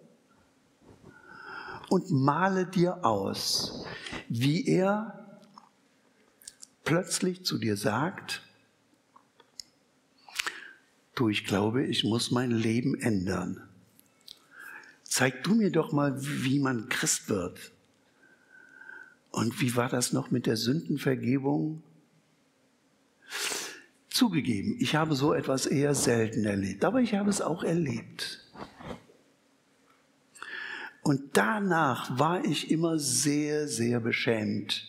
und 1.88 2.12
male 2.12 2.64
dir 2.66 3.04
aus, 3.04 3.85
wie 4.28 4.68
er 4.68 5.40
plötzlich 6.85 7.44
zu 7.44 7.59
dir 7.59 7.76
sagt, 7.76 8.42
du, 11.16 11.28
ich 11.28 11.44
glaube, 11.44 11.85
ich 11.85 12.04
muss 12.04 12.30
mein 12.30 12.52
Leben 12.52 12.94
ändern. 13.00 13.68
Zeig 15.02 15.42
du 15.42 15.57
mir 15.57 15.72
doch 15.72 15.90
mal, 15.90 16.14
wie 16.20 16.61
man 16.61 16.88
Christ 16.88 17.28
wird. 17.28 17.73
Und 19.35 19.61
wie 19.61 19.75
war 19.75 19.88
das 19.88 20.12
noch 20.12 20.31
mit 20.31 20.47
der 20.47 20.57
Sündenvergebung? 20.57 21.83
Zugegeben, 24.09 24.77
ich 24.79 24.94
habe 24.94 25.16
so 25.16 25.35
etwas 25.35 25.66
eher 25.66 25.97
selten 25.97 26.44
erlebt, 26.44 26.85
aber 26.85 27.01
ich 27.01 27.14
habe 27.14 27.31
es 27.31 27.40
auch 27.40 27.64
erlebt. 27.64 28.49
Und 31.03 31.37
danach 31.37 32.16
war 32.16 32.44
ich 32.44 32.70
immer 32.70 33.01
sehr, 33.01 33.66
sehr 33.66 33.99
beschämt 33.99 34.87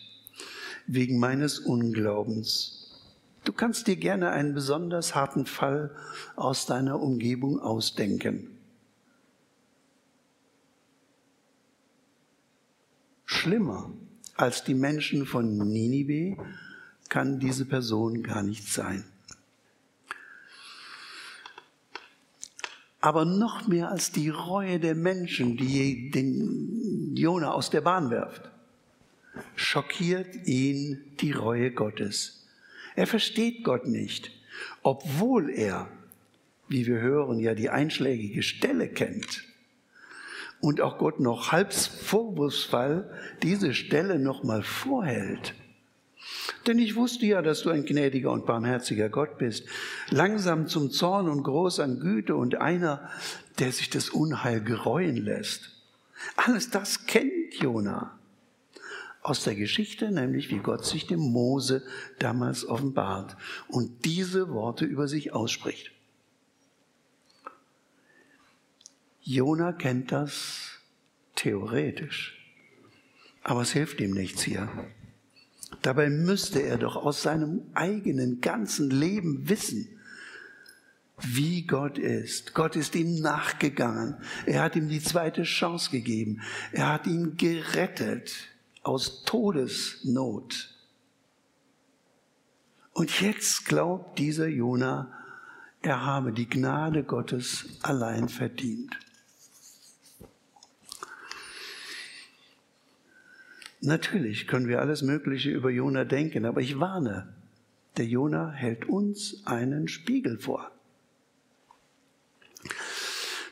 wegen 0.86 1.18
meines 1.18 1.58
Unglaubens. 1.58 3.02
Du 3.42 3.52
kannst 3.52 3.88
dir 3.88 3.96
gerne 3.96 4.30
einen 4.30 4.54
besonders 4.54 5.16
harten 5.16 5.46
Fall 5.46 5.90
aus 6.36 6.66
deiner 6.66 7.00
Umgebung 7.00 7.58
ausdenken. 7.58 8.56
Schlimmer 13.24 13.90
als 14.36 14.64
die 14.64 14.74
Menschen 14.74 15.26
von 15.26 15.56
Ninive 15.58 16.36
kann 17.08 17.38
diese 17.38 17.64
Person 17.64 18.22
gar 18.22 18.42
nicht 18.42 18.68
sein. 18.68 19.04
Aber 23.00 23.24
noch 23.24 23.68
mehr 23.68 23.90
als 23.90 24.10
die 24.10 24.30
Reue 24.30 24.80
der 24.80 24.94
Menschen, 24.94 25.56
die 25.56 26.10
den 26.10 27.14
Jona 27.14 27.52
aus 27.52 27.70
der 27.70 27.80
Bahn 27.80 28.10
werft 28.10 28.50
schockiert 29.54 30.46
ihn 30.46 31.02
die 31.20 31.32
Reue 31.32 31.70
Gottes. 31.70 32.46
Er 32.94 33.06
versteht 33.06 33.64
Gott 33.64 33.86
nicht, 33.86 34.30
obwohl 34.82 35.50
er, 35.50 35.88
wie 36.68 36.86
wir 36.86 37.00
hören, 37.00 37.38
ja 37.38 37.54
die 37.54 37.70
einschlägige 37.70 38.42
Stelle 38.42 38.88
kennt 38.88 39.44
und 40.66 40.80
auch 40.80 40.98
Gott 40.98 41.20
noch 41.20 41.52
halb 41.52 41.72
vorwurfsvoll 41.72 43.08
diese 43.44 43.72
Stelle 43.72 44.18
nochmal 44.18 44.64
vorhält. 44.64 45.54
Denn 46.66 46.80
ich 46.80 46.96
wusste 46.96 47.24
ja, 47.24 47.40
dass 47.40 47.62
du 47.62 47.70
ein 47.70 47.84
gnädiger 47.84 48.32
und 48.32 48.46
barmherziger 48.46 49.08
Gott 49.08 49.38
bist, 49.38 49.68
langsam 50.10 50.66
zum 50.66 50.90
Zorn 50.90 51.28
und 51.28 51.44
groß 51.44 51.78
an 51.78 52.00
Güte 52.00 52.34
und 52.34 52.56
einer, 52.56 53.08
der 53.60 53.70
sich 53.70 53.90
das 53.90 54.10
Unheil 54.10 54.60
gereuen 54.60 55.16
lässt. 55.16 55.70
Alles 56.34 56.68
das 56.70 57.06
kennt 57.06 57.54
Jona 57.60 58.18
aus 59.22 59.44
der 59.44 59.54
Geschichte, 59.54 60.10
nämlich 60.10 60.50
wie 60.50 60.58
Gott 60.58 60.84
sich 60.84 61.06
dem 61.06 61.20
Mose 61.20 61.84
damals 62.18 62.68
offenbart 62.68 63.36
und 63.68 64.04
diese 64.04 64.50
Worte 64.50 64.84
über 64.84 65.06
sich 65.06 65.32
ausspricht. 65.32 65.92
Jona 69.28 69.72
kennt 69.72 70.12
das 70.12 70.70
theoretisch, 71.34 72.40
aber 73.42 73.62
es 73.62 73.72
hilft 73.72 74.00
ihm 74.00 74.12
nichts 74.12 74.42
hier. 74.42 74.68
Dabei 75.82 76.10
müsste 76.10 76.62
er 76.62 76.78
doch 76.78 76.94
aus 76.94 77.22
seinem 77.22 77.62
eigenen 77.74 78.40
ganzen 78.40 78.88
Leben 78.88 79.48
wissen, 79.48 79.88
wie 81.18 81.66
Gott 81.66 81.98
ist. 81.98 82.54
Gott 82.54 82.76
ist 82.76 82.94
ihm 82.94 83.20
nachgegangen. 83.20 84.16
Er 84.46 84.62
hat 84.62 84.76
ihm 84.76 84.88
die 84.88 85.02
zweite 85.02 85.42
Chance 85.42 85.90
gegeben. 85.90 86.40
Er 86.70 86.92
hat 86.92 87.08
ihn 87.08 87.36
gerettet 87.36 88.32
aus 88.84 89.24
Todesnot. 89.24 90.72
Und 92.92 93.20
jetzt 93.20 93.64
glaubt 93.64 94.20
dieser 94.20 94.46
Jona, 94.46 95.12
er 95.82 96.06
habe 96.06 96.32
die 96.32 96.48
Gnade 96.48 97.02
Gottes 97.02 97.66
allein 97.82 98.28
verdient. 98.28 98.96
Natürlich 103.86 104.48
können 104.48 104.66
wir 104.66 104.80
alles 104.80 105.02
Mögliche 105.02 105.50
über 105.50 105.70
Jona 105.70 106.04
denken, 106.04 106.44
aber 106.44 106.60
ich 106.60 106.80
warne, 106.80 107.32
der 107.96 108.06
Jona 108.06 108.50
hält 108.50 108.88
uns 108.88 109.46
einen 109.46 109.86
Spiegel 109.86 110.38
vor. 110.38 110.72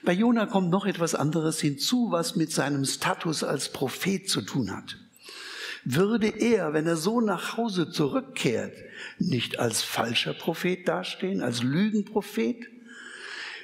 Bei 0.03 0.13
Jona 0.13 0.47
kommt 0.47 0.71
noch 0.71 0.87
etwas 0.87 1.15
anderes 1.15 1.61
hinzu, 1.61 2.09
was 2.11 2.35
mit 2.35 2.51
seinem 2.51 2.85
Status 2.85 3.45
als 3.45 3.71
Prophet 3.71 4.29
zu 4.29 4.43
tun 4.43 4.77
hat. 4.77 4.99
Würde 5.85 6.27
er, 6.27 6.73
wenn 6.73 6.89
er 6.89 6.97
so 6.97 7.21
nach 7.21 7.57
Hause 7.57 7.91
zurückkehrt, 7.91 8.75
nicht 9.21 9.61
als 9.61 9.83
falscher 9.83 10.35
Prophet 10.35 10.89
dastehen, 10.89 11.43
als 11.43 11.63
Lügenprophet? 11.63 12.67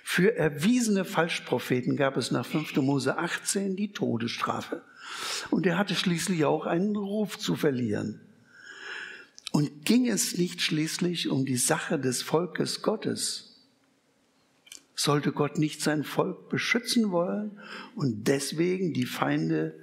Für 0.04 0.36
erwiesene 0.36 1.04
Falschpropheten 1.04 1.96
gab 1.96 2.16
es 2.16 2.30
nach 2.30 2.46
5. 2.46 2.76
Mose 2.76 3.18
18 3.18 3.74
die 3.74 3.92
Todesstrafe. 3.92 4.82
Und 5.50 5.66
er 5.66 5.78
hatte 5.78 5.94
schließlich 5.94 6.44
auch 6.44 6.66
einen 6.66 6.96
Ruf 6.96 7.38
zu 7.38 7.56
verlieren. 7.56 8.20
Und 9.52 9.84
ging 9.84 10.08
es 10.08 10.38
nicht 10.38 10.62
schließlich 10.62 11.28
um 11.28 11.44
die 11.44 11.56
Sache 11.56 11.98
des 11.98 12.22
Volkes 12.22 12.82
Gottes? 12.82 13.56
Sollte 14.94 15.32
Gott 15.32 15.58
nicht 15.58 15.80
sein 15.80 16.04
Volk 16.04 16.48
beschützen 16.48 17.10
wollen 17.10 17.58
und 17.94 18.28
deswegen 18.28 18.92
die 18.92 19.06
Feinde 19.06 19.74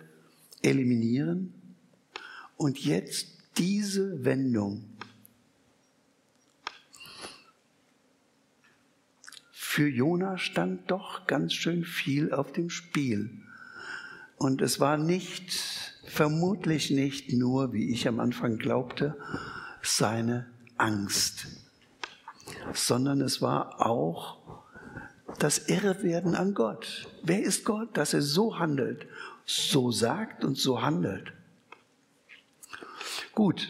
eliminieren? 0.61 1.53
Und 2.55 2.79
jetzt 2.79 3.27
diese 3.57 4.23
Wendung. 4.23 4.85
Für 9.51 9.87
Jona 9.87 10.37
stand 10.37 10.89
doch 10.89 11.27
ganz 11.27 11.53
schön 11.53 11.83
viel 11.83 12.33
auf 12.33 12.51
dem 12.53 12.69
Spiel. 12.69 13.43
Und 14.37 14.61
es 14.61 14.79
war 14.79 14.97
nicht, 14.97 15.51
vermutlich 16.05 16.91
nicht 16.91 17.33
nur, 17.33 17.73
wie 17.73 17.89
ich 17.89 18.07
am 18.07 18.19
Anfang 18.19 18.57
glaubte, 18.57 19.17
seine 19.81 20.45
Angst, 20.77 21.47
sondern 22.73 23.21
es 23.21 23.41
war 23.41 23.85
auch 23.85 24.37
das 25.39 25.69
Irrewerden 25.69 26.35
an 26.35 26.53
Gott. 26.53 27.07
Wer 27.23 27.43
ist 27.43 27.65
Gott, 27.65 27.97
dass 27.97 28.13
er 28.13 28.21
so 28.21 28.59
handelt, 28.59 29.07
so 29.45 29.91
sagt 29.91 30.43
und 30.43 30.57
so 30.57 30.81
handelt? 30.81 31.33
Gut, 33.33 33.67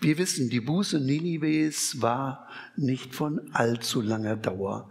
wir 0.00 0.18
wissen, 0.18 0.50
die 0.50 0.60
Buße 0.60 1.00
Ninives 1.00 2.02
war 2.02 2.48
nicht 2.76 3.14
von 3.14 3.40
allzu 3.52 4.00
langer 4.00 4.36
Dauer. 4.36 4.90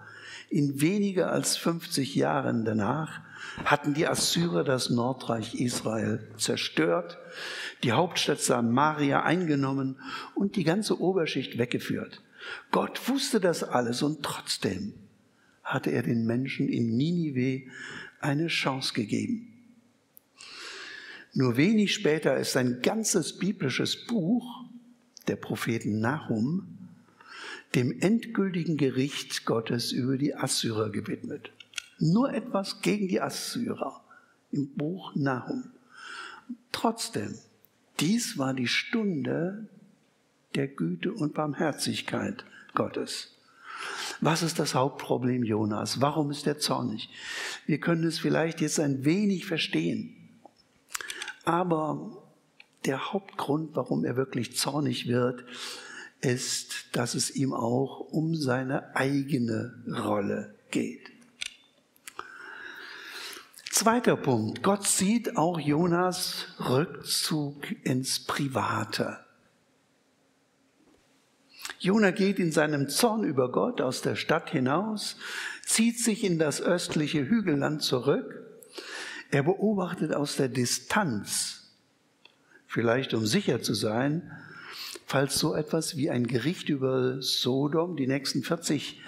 In 0.50 0.82
weniger 0.82 1.32
als 1.32 1.58
50 1.58 2.16
Jahren 2.16 2.66
danach 2.66 3.22
hatten 3.66 3.94
die 3.94 4.08
Assyrer 4.08 4.64
das 4.64 4.90
Nordreich 4.90 5.56
Israel 5.56 6.28
zerstört, 6.38 7.18
die 7.84 7.92
Hauptstadt 7.92 8.42
Samaria 8.42 9.24
eingenommen 9.24 9.98
und 10.36 10.56
die 10.56 10.64
ganze 10.64 11.00
Oberschicht 11.00 11.58
weggeführt. 11.58 12.22
Gott 12.72 13.08
wusste 13.08 13.40
das 13.40 13.64
alles 13.64 14.02
und 14.02 14.24
trotzdem 14.24 14.94
hatte 15.64 15.92
er 15.92 16.04
den 16.04 16.26
Menschen 16.26 16.68
in 16.68 16.98
Ninive 16.98 17.64
eine 18.20 18.48
Chance 18.48 18.94
gegeben. 18.94 19.50
Nur 21.34 21.58
wenig 21.58 21.94
später 21.94 22.38
ist 22.38 22.58
ein 22.58 22.82
ganzes 22.82 23.40
biblisches 23.40 24.06
Buch, 24.06 24.66
der 25.28 25.36
Propheten 25.36 26.00
Nahum, 26.00 26.78
dem 27.76 28.00
endgültigen 28.02 28.78
Gericht 28.78 29.46
Gottes 29.46 29.92
über 29.92 30.18
die 30.18 30.36
Assyrer 30.36 30.92
gewidmet. 30.92 31.52
Nur 32.04 32.34
etwas 32.34 32.82
gegen 32.82 33.08
die 33.08 33.22
Assyrer 33.22 34.04
im 34.52 34.76
Buch 34.76 35.16
Nahum. 35.16 35.72
Trotzdem, 36.74 37.34
dies 38.02 38.38
war 38.38 38.54
die 38.54 38.68
Stunde 38.68 39.70
der 40.54 40.68
Güte 40.68 41.14
und 41.14 41.34
Barmherzigkeit 41.34 42.44
Gottes. 42.74 43.38
Was 44.20 44.44
ist 44.44 44.60
das 44.60 44.76
Hauptproblem 44.76 45.46
Jonas? 45.46 46.02
Warum 46.02 46.30
ist 46.32 46.46
er 46.46 46.60
zornig? 46.60 47.10
Wir 47.68 47.80
können 47.80 48.04
es 48.04 48.20
vielleicht 48.20 48.60
jetzt 48.60 48.82
ein 48.82 49.06
wenig 49.06 49.46
verstehen. 49.46 50.14
Aber 51.46 52.22
der 52.84 53.14
Hauptgrund, 53.14 53.78
warum 53.78 54.04
er 54.04 54.18
wirklich 54.18 54.58
zornig 54.58 55.08
wird, 55.08 55.46
ist, 56.20 56.88
dass 56.92 57.16
es 57.16 57.34
ihm 57.34 57.54
auch 57.54 58.02
um 58.02 58.36
seine 58.36 58.94
eigene 58.94 59.82
Rolle 59.88 60.56
geht. 60.70 61.13
Zweiter 63.74 64.18
Punkt. 64.18 64.62
Gott 64.62 64.86
sieht 64.86 65.36
auch 65.36 65.60
Jonas 65.60 66.46
Rückzug 66.60 67.56
ins 67.84 68.20
Private. 68.20 69.18
Jona 71.80 72.12
geht 72.12 72.38
in 72.38 72.52
seinem 72.52 72.88
Zorn 72.88 73.24
über 73.24 73.52
Gott 73.52 73.82
aus 73.82 74.04
der 74.04 74.16
Stadt 74.16 74.52
hinaus, 74.52 75.18
zieht 75.66 76.00
sich 76.00 76.24
in 76.24 76.38
das 76.38 76.62
östliche 76.62 77.28
Hügelland 77.28 77.82
zurück. 77.82 78.46
Er 79.32 79.42
beobachtet 79.42 80.14
aus 80.14 80.36
der 80.36 80.50
Distanz, 80.50 81.74
vielleicht 82.68 83.16
um 83.16 83.26
sicher 83.26 83.64
zu 83.64 83.74
sein, 83.74 84.32
falls 85.08 85.40
so 85.40 85.56
etwas 85.56 85.98
wie 85.98 86.12
ein 86.12 86.28
Gericht 86.28 86.70
über 86.70 87.24
Sodom, 87.24 87.96
die 87.96 88.06
nächsten 88.06 88.44
40, 88.44 89.02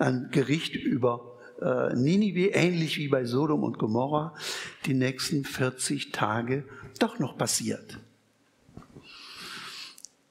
ein 0.00 0.30
Gericht 0.32 0.74
über 0.74 1.29
äh, 1.60 1.94
Ninive, 1.94 2.48
ähnlich 2.48 2.98
wie 2.98 3.08
bei 3.08 3.24
Sodom 3.24 3.62
und 3.62 3.78
Gomorra, 3.78 4.34
die 4.86 4.94
nächsten 4.94 5.44
40 5.44 6.12
Tage 6.12 6.64
doch 6.98 7.18
noch 7.18 7.36
passiert. 7.36 7.98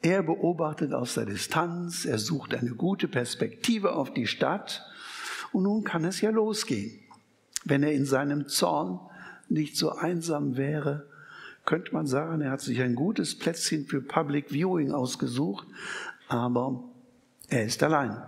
Er 0.02 0.24
beobachtet 0.24 0.94
aus 0.94 1.16
der 1.16 1.26
Distanz, 1.26 2.06
er 2.06 2.20
sucht 2.20 2.56
eine 2.56 2.72
gute 2.72 3.08
Perspektive 3.08 3.94
auf 3.94 4.14
die 4.14 4.28
Stadt 4.28 4.86
und 5.52 5.64
nun 5.64 5.84
kann 5.84 6.06
es 6.06 6.22
ja 6.22 6.30
losgehen. 6.30 7.00
Wenn 7.66 7.84
er 7.84 7.92
in 7.92 8.06
seinem 8.06 8.48
Zorn 8.48 9.00
nicht 9.50 9.76
so 9.76 9.92
einsam 9.92 10.56
wäre, 10.56 11.06
könnte 11.66 11.94
man 11.94 12.08
sagen, 12.08 12.42
er 12.42 12.52
hat 12.52 12.62
sich 12.62 12.82
ein 12.82 12.96
gutes 12.96 13.38
Plätzchen 13.38 13.86
für 13.86 14.02
Public 14.02 14.52
Viewing 14.52 14.92
ausgesucht, 14.92 15.68
aber 16.30 16.84
er 17.50 17.66
ist 17.66 17.84
allein. 17.84 18.22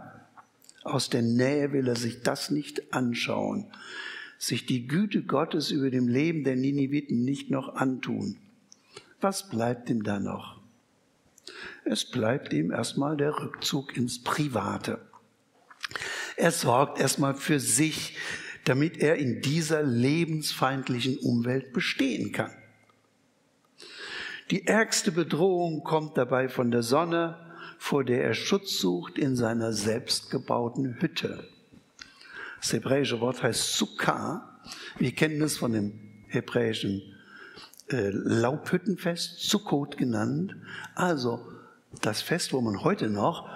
Aus 0.83 1.09
der 1.09 1.21
Nähe 1.21 1.71
will 1.73 1.87
er 1.87 1.95
sich 1.95 2.21
das 2.21 2.49
nicht 2.49 2.93
anschauen, 2.93 3.71
sich 4.37 4.65
die 4.65 4.87
Güte 4.87 5.21
Gottes 5.21 5.69
über 5.69 5.91
dem 5.91 6.07
Leben 6.07 6.43
der 6.43 6.55
Niniviten 6.55 7.23
nicht 7.23 7.51
noch 7.51 7.75
antun. 7.75 8.37
Was 9.19 9.49
bleibt 9.49 9.89
ihm 9.89 10.03
da 10.03 10.19
noch? 10.19 10.59
Es 11.85 12.05
bleibt 12.05 12.53
ihm 12.53 12.71
erstmal 12.71 13.17
der 13.17 13.39
Rückzug 13.39 13.95
ins 13.95 14.23
Private. 14.23 14.99
Er 16.35 16.51
sorgt 16.51 16.99
erstmal 16.99 17.35
für 17.35 17.59
sich, 17.59 18.17
damit 18.65 18.97
er 18.97 19.17
in 19.17 19.41
dieser 19.41 19.83
lebensfeindlichen 19.83 21.17
Umwelt 21.19 21.73
bestehen 21.73 22.31
kann. 22.31 22.51
Die 24.49 24.67
ärgste 24.67 25.11
Bedrohung 25.11 25.83
kommt 25.83 26.17
dabei 26.17 26.49
von 26.49 26.71
der 26.71 26.83
Sonne, 26.83 27.50
vor 27.81 28.03
der 28.03 28.23
er 28.23 28.35
Schutz 28.35 28.77
sucht 28.77 29.17
in 29.17 29.35
seiner 29.35 29.73
selbstgebauten 29.73 31.01
Hütte. 31.01 31.49
Das 32.59 32.73
hebräische 32.73 33.19
Wort 33.21 33.41
heißt 33.41 33.73
Sukkah. 33.75 34.61
Wir 34.99 35.13
kennen 35.13 35.41
es 35.41 35.57
von 35.57 35.73
dem 35.73 35.99
hebräischen 36.27 37.01
äh, 37.89 38.11
Laubhüttenfest, 38.11 39.39
Sukkot 39.39 39.97
genannt. 39.97 40.55
Also 40.93 41.43
das 42.01 42.21
Fest, 42.21 42.53
wo 42.53 42.61
man 42.61 42.83
heute 42.83 43.09
noch 43.09 43.49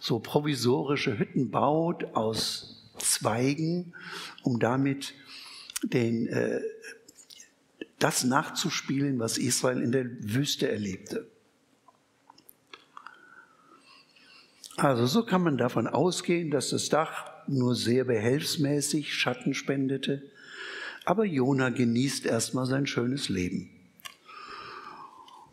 so 0.00 0.18
provisorische 0.18 1.16
Hütten 1.16 1.52
baut 1.52 2.02
aus 2.16 2.90
Zweigen, 2.98 3.94
um 4.42 4.58
damit 4.58 5.14
den, 5.84 6.26
äh, 6.26 6.60
das 8.00 8.24
nachzuspielen, 8.24 9.20
was 9.20 9.38
Israel 9.38 9.80
in 9.80 9.92
der 9.92 10.06
Wüste 10.20 10.68
erlebte. 10.68 11.28
Also 14.78 15.06
so 15.06 15.24
kann 15.24 15.42
man 15.42 15.58
davon 15.58 15.88
ausgehen, 15.88 16.52
dass 16.52 16.70
das 16.70 16.88
Dach 16.88 17.32
nur 17.48 17.74
sehr 17.74 18.04
behelfsmäßig 18.04 19.12
Schatten 19.12 19.52
spendete, 19.52 20.22
aber 21.04 21.24
Jona 21.24 21.70
genießt 21.70 22.26
erstmal 22.26 22.64
sein 22.64 22.86
schönes 22.86 23.28
Leben. 23.28 23.70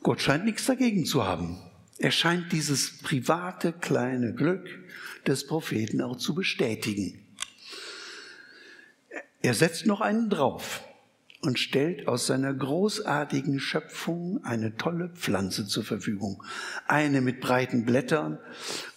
Gott 0.04 0.22
scheint 0.22 0.46
nichts 0.46 0.68
dagegen 0.68 1.08
zu 1.08 1.26
haben. 1.26 1.58
Er 1.98 2.12
scheint 2.12 2.52
dieses 2.52 3.00
private 3.00 3.74
kleine 3.74 4.36
Glück 4.36 4.70
des 5.26 5.48
Propheten 5.48 6.02
auch 6.02 6.18
zu 6.18 6.36
bestätigen. 6.36 7.26
Er 9.42 9.56
setzt 9.56 9.88
noch 9.88 10.02
einen 10.02 10.30
drauf 10.30 10.84
und 11.46 11.60
stellt 11.60 12.08
aus 12.08 12.26
seiner 12.26 12.54
großartigen 12.54 13.60
Schöpfung 13.60 14.44
eine 14.44 14.76
tolle 14.78 15.10
Pflanze 15.10 15.68
zur 15.68 15.84
Verfügung. 15.84 16.44
Eine 16.88 17.22
mit 17.22 17.40
breiten 17.40 17.86
Blättern, 17.86 18.40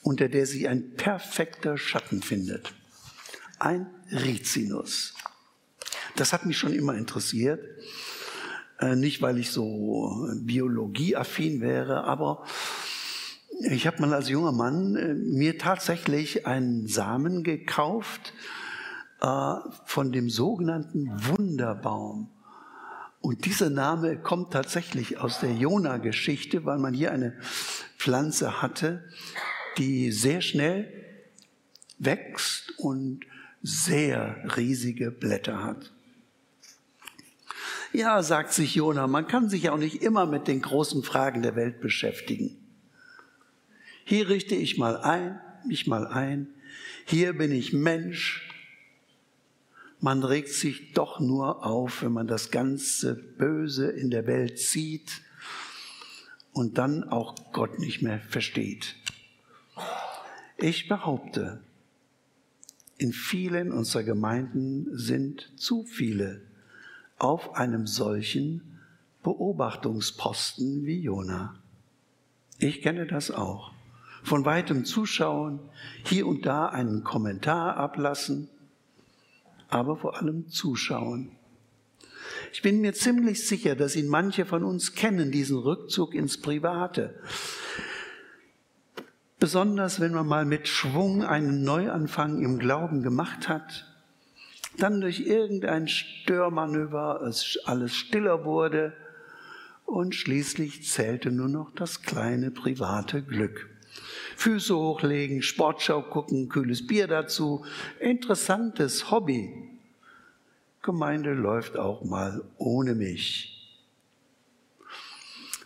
unter 0.02 0.28
der 0.28 0.46
sie 0.46 0.66
ein 0.66 0.94
perfekter 0.94 1.76
Schatten 1.76 2.22
findet. 2.22 2.72
Ein 3.58 3.86
Rizinus. 4.10 5.14
Das 6.16 6.32
hat 6.32 6.46
mich 6.46 6.56
schon 6.56 6.72
immer 6.72 6.94
interessiert. 6.94 7.62
Äh, 8.80 8.96
nicht, 8.96 9.20
weil 9.20 9.38
ich 9.38 9.50
so 9.50 10.26
biologieaffin 10.40 11.60
wäre, 11.60 12.04
aber 12.04 12.44
ich 13.60 13.86
habe 13.86 14.00
mal 14.00 14.14
als 14.14 14.28
junger 14.28 14.52
Mann 14.52 14.96
äh, 14.96 15.14
mir 15.14 15.58
tatsächlich 15.58 16.46
einen 16.46 16.86
Samen 16.86 17.42
gekauft 17.42 18.32
äh, 19.20 19.54
von 19.84 20.12
dem 20.12 20.30
sogenannten 20.30 21.10
Wunderbaum. 21.26 22.30
Und 23.20 23.44
dieser 23.44 23.70
Name 23.70 24.16
kommt 24.16 24.52
tatsächlich 24.52 25.18
aus 25.18 25.40
der 25.40 25.52
Jona-Geschichte, 25.52 26.64
weil 26.64 26.78
man 26.78 26.94
hier 26.94 27.12
eine 27.12 27.36
Pflanze 27.98 28.62
hatte, 28.62 29.04
die 29.76 30.12
sehr 30.12 30.40
schnell 30.40 30.92
wächst 31.98 32.78
und 32.78 33.20
sehr 33.62 34.36
riesige 34.56 35.10
Blätter 35.10 35.64
hat. 35.64 35.92
Ja, 37.92 38.22
sagt 38.22 38.52
sich 38.52 38.74
Jona, 38.74 39.06
man 39.06 39.26
kann 39.26 39.48
sich 39.48 39.70
auch 39.70 39.78
nicht 39.78 40.02
immer 40.02 40.26
mit 40.26 40.46
den 40.46 40.60
großen 40.60 41.02
Fragen 41.02 41.42
der 41.42 41.56
Welt 41.56 41.80
beschäftigen. 41.80 42.56
Hier 44.04 44.28
richte 44.28 44.54
ich 44.54 44.78
mal 44.78 44.96
ein, 44.98 45.40
mich 45.66 45.86
mal 45.86 46.06
ein. 46.06 46.48
Hier 47.04 47.32
bin 47.32 47.50
ich 47.50 47.72
Mensch. 47.72 48.47
Man 50.00 50.22
regt 50.22 50.50
sich 50.50 50.92
doch 50.92 51.18
nur 51.18 51.66
auf, 51.66 52.02
wenn 52.02 52.12
man 52.12 52.28
das 52.28 52.50
ganze 52.50 53.14
Böse 53.14 53.90
in 53.90 54.10
der 54.10 54.26
Welt 54.26 54.58
sieht 54.58 55.22
und 56.52 56.78
dann 56.78 57.04
auch 57.04 57.34
Gott 57.52 57.78
nicht 57.78 58.02
mehr 58.02 58.20
versteht. 58.20 58.94
Ich 60.56 60.88
behaupte, 60.88 61.60
in 62.96 63.12
vielen 63.12 63.72
unserer 63.72 64.02
Gemeinden 64.02 64.88
sind 64.96 65.52
zu 65.56 65.84
viele 65.84 66.42
auf 67.18 67.54
einem 67.54 67.86
solchen 67.86 68.80
Beobachtungsposten 69.22 70.84
wie 70.84 71.00
Jona. 71.00 71.56
Ich 72.58 72.82
kenne 72.82 73.06
das 73.06 73.30
auch. 73.30 73.72
Von 74.24 74.44
weitem 74.44 74.84
zuschauen, 74.84 75.60
hier 76.04 76.26
und 76.26 76.44
da 76.44 76.66
einen 76.66 77.04
Kommentar 77.04 77.76
ablassen, 77.76 78.48
aber 79.68 79.96
vor 79.96 80.16
allem 80.16 80.48
zuschauen. 80.48 81.32
Ich 82.52 82.62
bin 82.62 82.80
mir 82.80 82.94
ziemlich 82.94 83.46
sicher, 83.46 83.76
dass 83.76 83.96
ihn 83.96 84.08
manche 84.08 84.46
von 84.46 84.64
uns 84.64 84.94
kennen, 84.94 85.30
diesen 85.30 85.58
Rückzug 85.58 86.14
ins 86.14 86.40
Private. 86.40 87.20
Besonders 89.38 90.00
wenn 90.00 90.12
man 90.12 90.26
mal 90.26 90.44
mit 90.44 90.66
Schwung 90.66 91.22
einen 91.22 91.62
Neuanfang 91.62 92.42
im 92.42 92.58
Glauben 92.58 93.02
gemacht 93.02 93.48
hat, 93.48 93.86
dann 94.78 95.00
durch 95.00 95.20
irgendein 95.20 95.88
Störmanöver 95.88 97.22
es 97.22 97.58
alles 97.64 97.94
stiller 97.94 98.44
wurde 98.44 98.94
und 99.84 100.14
schließlich 100.14 100.86
zählte 100.86 101.30
nur 101.30 101.48
noch 101.48 101.72
das 101.74 102.02
kleine 102.02 102.50
private 102.50 103.22
Glück. 103.22 103.68
Füße 104.38 104.76
hochlegen, 104.76 105.42
Sportschau 105.42 106.00
gucken, 106.00 106.48
kühles 106.48 106.86
Bier 106.86 107.08
dazu, 107.08 107.64
interessantes 107.98 109.10
Hobby. 109.10 109.52
Gemeinde 110.80 111.32
läuft 111.32 111.76
auch 111.76 112.04
mal 112.04 112.44
ohne 112.56 112.94
mich. 112.94 113.76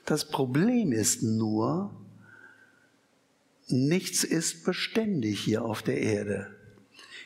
Das 0.07 0.27
Problem 0.27 0.91
ist 0.91 1.23
nur, 1.23 1.91
Nichts 3.69 4.25
ist 4.25 4.65
beständig 4.65 5.41
hier 5.41 5.65
auf 5.65 5.83
der 5.83 6.01
Erde. 6.01 6.55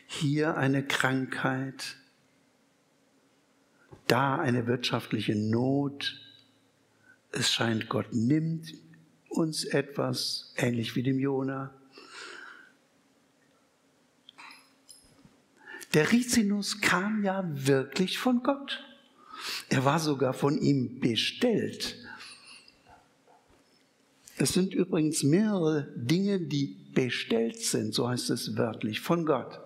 Hier 0.07 0.57
eine 0.57 0.85
Krankheit, 0.85 1.97
da 4.09 4.37
eine 4.37 4.67
wirtschaftliche 4.67 5.35
Not. 5.35 6.21
Es 7.31 7.53
scheint, 7.53 7.89
Gott 7.89 8.13
nimmt 8.13 8.75
uns 9.29 9.65
etwas, 9.65 10.53
ähnlich 10.57 10.97
wie 10.97 11.03
dem 11.03 11.19
Jona. 11.19 11.75
Der 15.95 16.12
Rizinus 16.12 16.81
kam 16.81 17.25
ja 17.25 17.45
wirklich 17.47 18.19
von 18.19 18.43
Gott. 18.43 18.85
Er 19.69 19.85
war 19.85 19.99
sogar 19.99 20.35
von 20.35 20.59
ihm 20.59 21.01
bestellt. 21.01 21.97
Es 24.39 24.53
sind 24.53 24.75
übrigens 24.75 25.23
mehrere 25.23 25.93
Dinge, 25.97 26.41
die 26.41 26.77
bestellt 26.93 27.62
sind, 27.62 27.95
so 27.95 28.09
heißt 28.09 28.31
es 28.31 28.57
wörtlich, 28.57 29.01
von 29.01 29.25
Gott. 29.25 29.61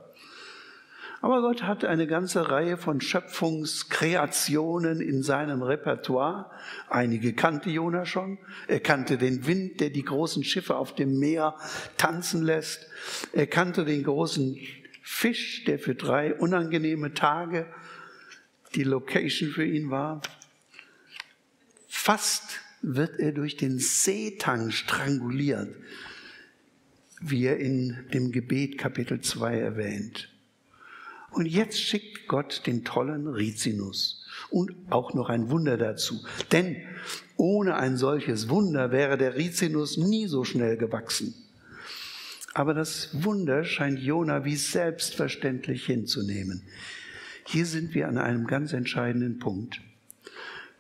Aber 1.23 1.43
Gott 1.43 1.65
hat 1.65 1.85
eine 1.85 2.07
ganze 2.07 2.51
Reihe 2.51 2.79
von 2.79 3.03
Schöpfungskreationen 3.03 5.03
in 5.03 5.23
seinem 5.23 5.63
Repertoire. 5.63 6.51
Einige 6.89 7.35
kannte 7.35 7.69
Jona 7.69 8.07
schon. 8.07 8.39
Er 8.69 8.81
kannte 8.81 9.19
den 9.19 9.47
Wind, 9.47 9.81
der 9.81 9.91
die 9.91 10.05
großen 10.05 10.45
Schiffe 10.45 10.77
auf 10.77 10.95
dem 10.95 11.19
Meer 11.19 11.57
tanzen 11.99 12.43
lässt. 12.43 12.87
Er 13.35 13.47
kannte 13.47 13.85
den 13.85 14.03
großen 14.03 14.59
Fisch, 15.03 15.65
der 15.65 15.79
für 15.79 15.95
drei 15.95 16.35
unangenehme 16.35 17.13
Tage 17.13 17.67
die 18.75 18.85
Location 18.85 19.51
für 19.51 19.67
ihn 19.67 19.91
war. 19.91 20.23
Fast 21.87 22.61
wird 22.81 23.19
er 23.19 23.33
durch 23.33 23.59
den 23.59 23.79
Seetang 23.79 24.71
stranguliert, 24.71 25.69
wie 27.21 27.45
er 27.45 27.59
in 27.59 28.07
dem 28.15 28.33
Gebet 28.33 28.79
Kapitel 28.79 29.21
2 29.21 29.59
erwähnt. 29.59 30.31
Und 31.33 31.47
jetzt 31.47 31.81
schickt 31.81 32.27
Gott 32.29 32.67
den 32.67 32.85
tollen 32.85 33.29
Rizinus 33.29 34.25
und 34.51 34.73
auch 34.91 35.15
noch 35.15 35.29
ein 35.29 35.51
Wunder 35.51 35.77
dazu. 35.77 36.21
Denn 36.53 36.77
ohne 37.37 37.77
ein 37.77 37.97
solches 37.97 38.49
Wunder 38.49 38.91
wäre 38.91 39.17
der 39.17 39.37
Rizinus 39.37 39.97
nie 39.97 40.27
so 40.27 40.45
schnell 40.45 40.77
gewachsen. 40.77 41.35
Aber 42.53 42.75
das 42.75 43.11
Wunder 43.25 43.65
scheint 43.65 44.01
Jona 44.01 44.45
wie 44.45 44.57
selbstverständlich 44.57 45.87
hinzunehmen. 45.87 46.63
Hier 47.47 47.67
sind 47.67 47.95
wir 47.95 48.09
an 48.09 48.19
einem 48.19 48.47
ganz 48.47 48.73
entscheidenden 48.73 49.39
Punkt. 49.39 49.81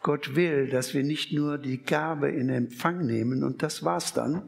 Gott 0.02 0.34
will, 0.34 0.68
dass 0.68 0.94
wir 0.94 1.04
nicht 1.04 1.32
nur 1.32 1.58
die 1.58 1.78
Gabe 1.78 2.30
in 2.30 2.48
Empfang 2.48 3.04
nehmen 3.06 3.44
und 3.44 3.62
das 3.62 3.84
war's 3.84 4.12
dann, 4.12 4.42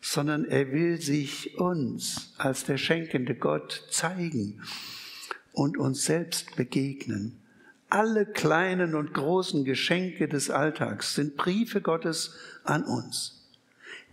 sondern 0.00 0.44
er 0.44 0.72
will 0.72 1.00
sich 1.00 1.58
uns 1.58 2.34
als 2.38 2.64
der 2.64 2.78
schenkende 2.78 3.34
Gott 3.34 3.86
zeigen 3.90 4.62
und 5.52 5.76
uns 5.76 6.04
selbst 6.04 6.56
begegnen. 6.56 7.40
Alle 7.88 8.24
kleinen 8.24 8.94
und 8.94 9.12
großen 9.14 9.64
Geschenke 9.64 10.28
des 10.28 10.48
Alltags 10.48 11.14
sind 11.14 11.36
Briefe 11.36 11.80
Gottes 11.80 12.34
an 12.64 12.84
uns. 12.84 13.48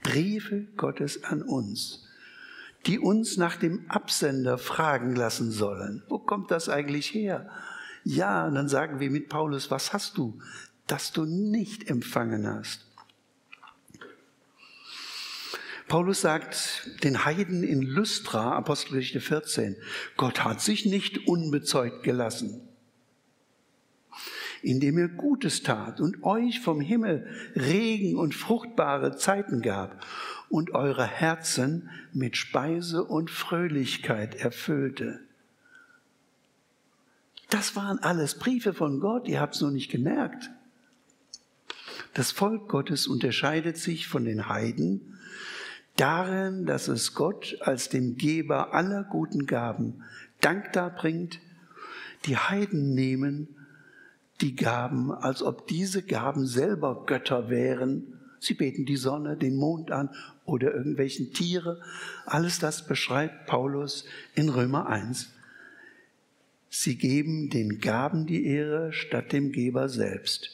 Briefe 0.02 0.65
Gottes 0.78 1.23
an 1.23 1.41
uns, 1.41 2.06
die 2.86 3.00
uns 3.00 3.38
nach 3.38 3.56
dem 3.56 3.89
Absender 3.89 4.58
fragen 4.58 5.15
lassen 5.15 5.52
sollen. 5.52 6.04
Wo 6.10 6.17
kommt 6.17 6.50
das 6.52 6.69
eigentlich 6.69 7.13
her? 7.13 7.50
Ja, 8.04 8.47
und 8.47 8.56
dann 8.56 8.69
sagen 8.69 9.00
wir 9.00 9.12
mit 9.12 9.30
Paulus, 9.30 9.69
was 9.69 9.93
hast 9.93 10.17
du, 10.17 10.39
das 10.88 11.12
du 11.12 11.26
nicht 11.26 11.89
empfangen 11.89 12.47
hast? 12.47 12.87
Paulus 15.88 16.19
sagt 16.19 17.04
den 17.04 17.23
Heiden 17.23 17.63
in 17.63 17.82
Lystra, 17.82 18.58
Apostelgeschichte 18.58 19.21
14, 19.21 19.78
Gott 20.17 20.43
hat 20.43 20.60
sich 20.60 20.86
nicht 20.86 21.28
unbezeugt 21.28 22.04
gelassen, 22.04 22.60
indem 24.62 24.97
er 24.97 25.08
Gutes 25.08 25.63
tat 25.63 26.02
und 26.02 26.23
euch 26.23 26.60
vom 26.60 26.82
Himmel 26.82 27.26
Regen 27.56 28.17
und 28.17 28.36
fruchtbare 28.36 29.15
Zeiten 29.15 29.62
gab 29.62 30.06
und 30.50 30.71
eure 30.71 31.08
Herzen 31.08 31.89
mit 32.12 32.36
Speise 32.36 33.06
und 33.06 33.32
Fröhlichkeit 33.32 34.36
erfüllte. 34.36 35.21
Das 37.50 37.78
waren 37.78 38.00
alles 38.00 38.36
Briefe 38.36 38.73
von 38.73 39.00
Gott, 39.00 39.30
ihr 39.30 39.39
habt 39.39 39.56
es 39.56 39.62
nur 39.62 39.71
nicht 39.71 39.89
gemerkt. 39.89 40.50
Das 42.13 42.32
Volk 42.32 42.67
Gottes 42.67 43.08
unterscheidet 43.08 43.78
sich 43.78 44.08
von 44.08 44.26
den 44.26 44.50
Heiden 44.50 45.16
darin, 45.97 46.65
dass 46.65 46.88
es 46.88 47.13
Gott 47.13 47.57
als 47.62 47.89
dem 47.89 48.15
Geber 48.15 48.73
aller 48.73 49.03
guten 49.03 49.45
Gaben 49.45 50.03
Dank 50.41 50.71
darbringt. 50.73 51.39
Die 52.25 52.38
Heiden 52.38 52.93
nehmen 52.93 53.49
die 54.41 54.55
Gaben, 54.55 55.12
als 55.12 55.41
ob 55.41 55.67
diese 55.67 56.03
Gaben 56.03 56.45
selber 56.45 57.05
Götter 57.05 57.49
wären. 57.49 58.19
Sie 58.39 58.53
beten 58.53 58.86
die 58.86 58.97
Sonne, 58.97 59.36
den 59.36 59.55
Mond 59.55 59.91
an 59.91 60.10
oder 60.45 60.73
irgendwelchen 60.73 61.33
Tiere. 61.33 61.81
Alles 62.25 62.60
das 62.60 62.86
beschreibt 62.86 63.47
Paulus 63.47 64.05
in 64.36 64.49
Römer 64.49 64.88
1. 64.88 65.31
Sie 66.69 66.97
geben 66.97 67.49
den 67.49 67.79
Gaben 67.79 68.27
die 68.27 68.45
Ehre 68.45 68.93
statt 68.93 69.31
dem 69.31 69.51
Geber 69.51 69.89
selbst. 69.89 70.51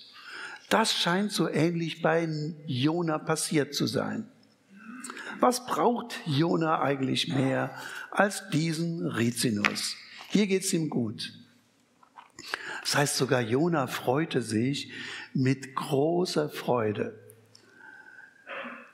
Das 0.69 0.93
scheint 0.93 1.31
so 1.31 1.49
ähnlich 1.49 2.01
bei 2.01 2.27
Jona 2.65 3.19
passiert 3.19 3.73
zu 3.73 3.85
sein. 3.85 4.27
Was 5.43 5.65
braucht 5.65 6.21
Jona 6.25 6.81
eigentlich 6.81 7.27
mehr 7.27 7.77
als 8.11 8.49
diesen 8.51 9.05
Rizinus? 9.05 9.97
Hier 10.29 10.47
geht's 10.47 10.71
ihm 10.71 10.89
gut. 10.89 11.33
Das 12.79 12.95
heißt 12.95 13.17
sogar, 13.17 13.41
Jona 13.41 13.87
freute 13.87 14.41
sich 14.41 14.93
mit 15.33 15.75
großer 15.75 16.47
Freude. 16.49 17.19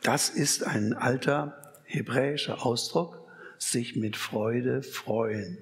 Das 0.02 0.32
ist 0.32 0.64
ein 0.64 0.96
alter 0.96 1.76
hebräischer 1.84 2.66
Ausdruck, 2.66 3.22
sich 3.60 3.96
mit 3.96 4.18
Freude 4.18 4.82
freuen. 4.82 5.60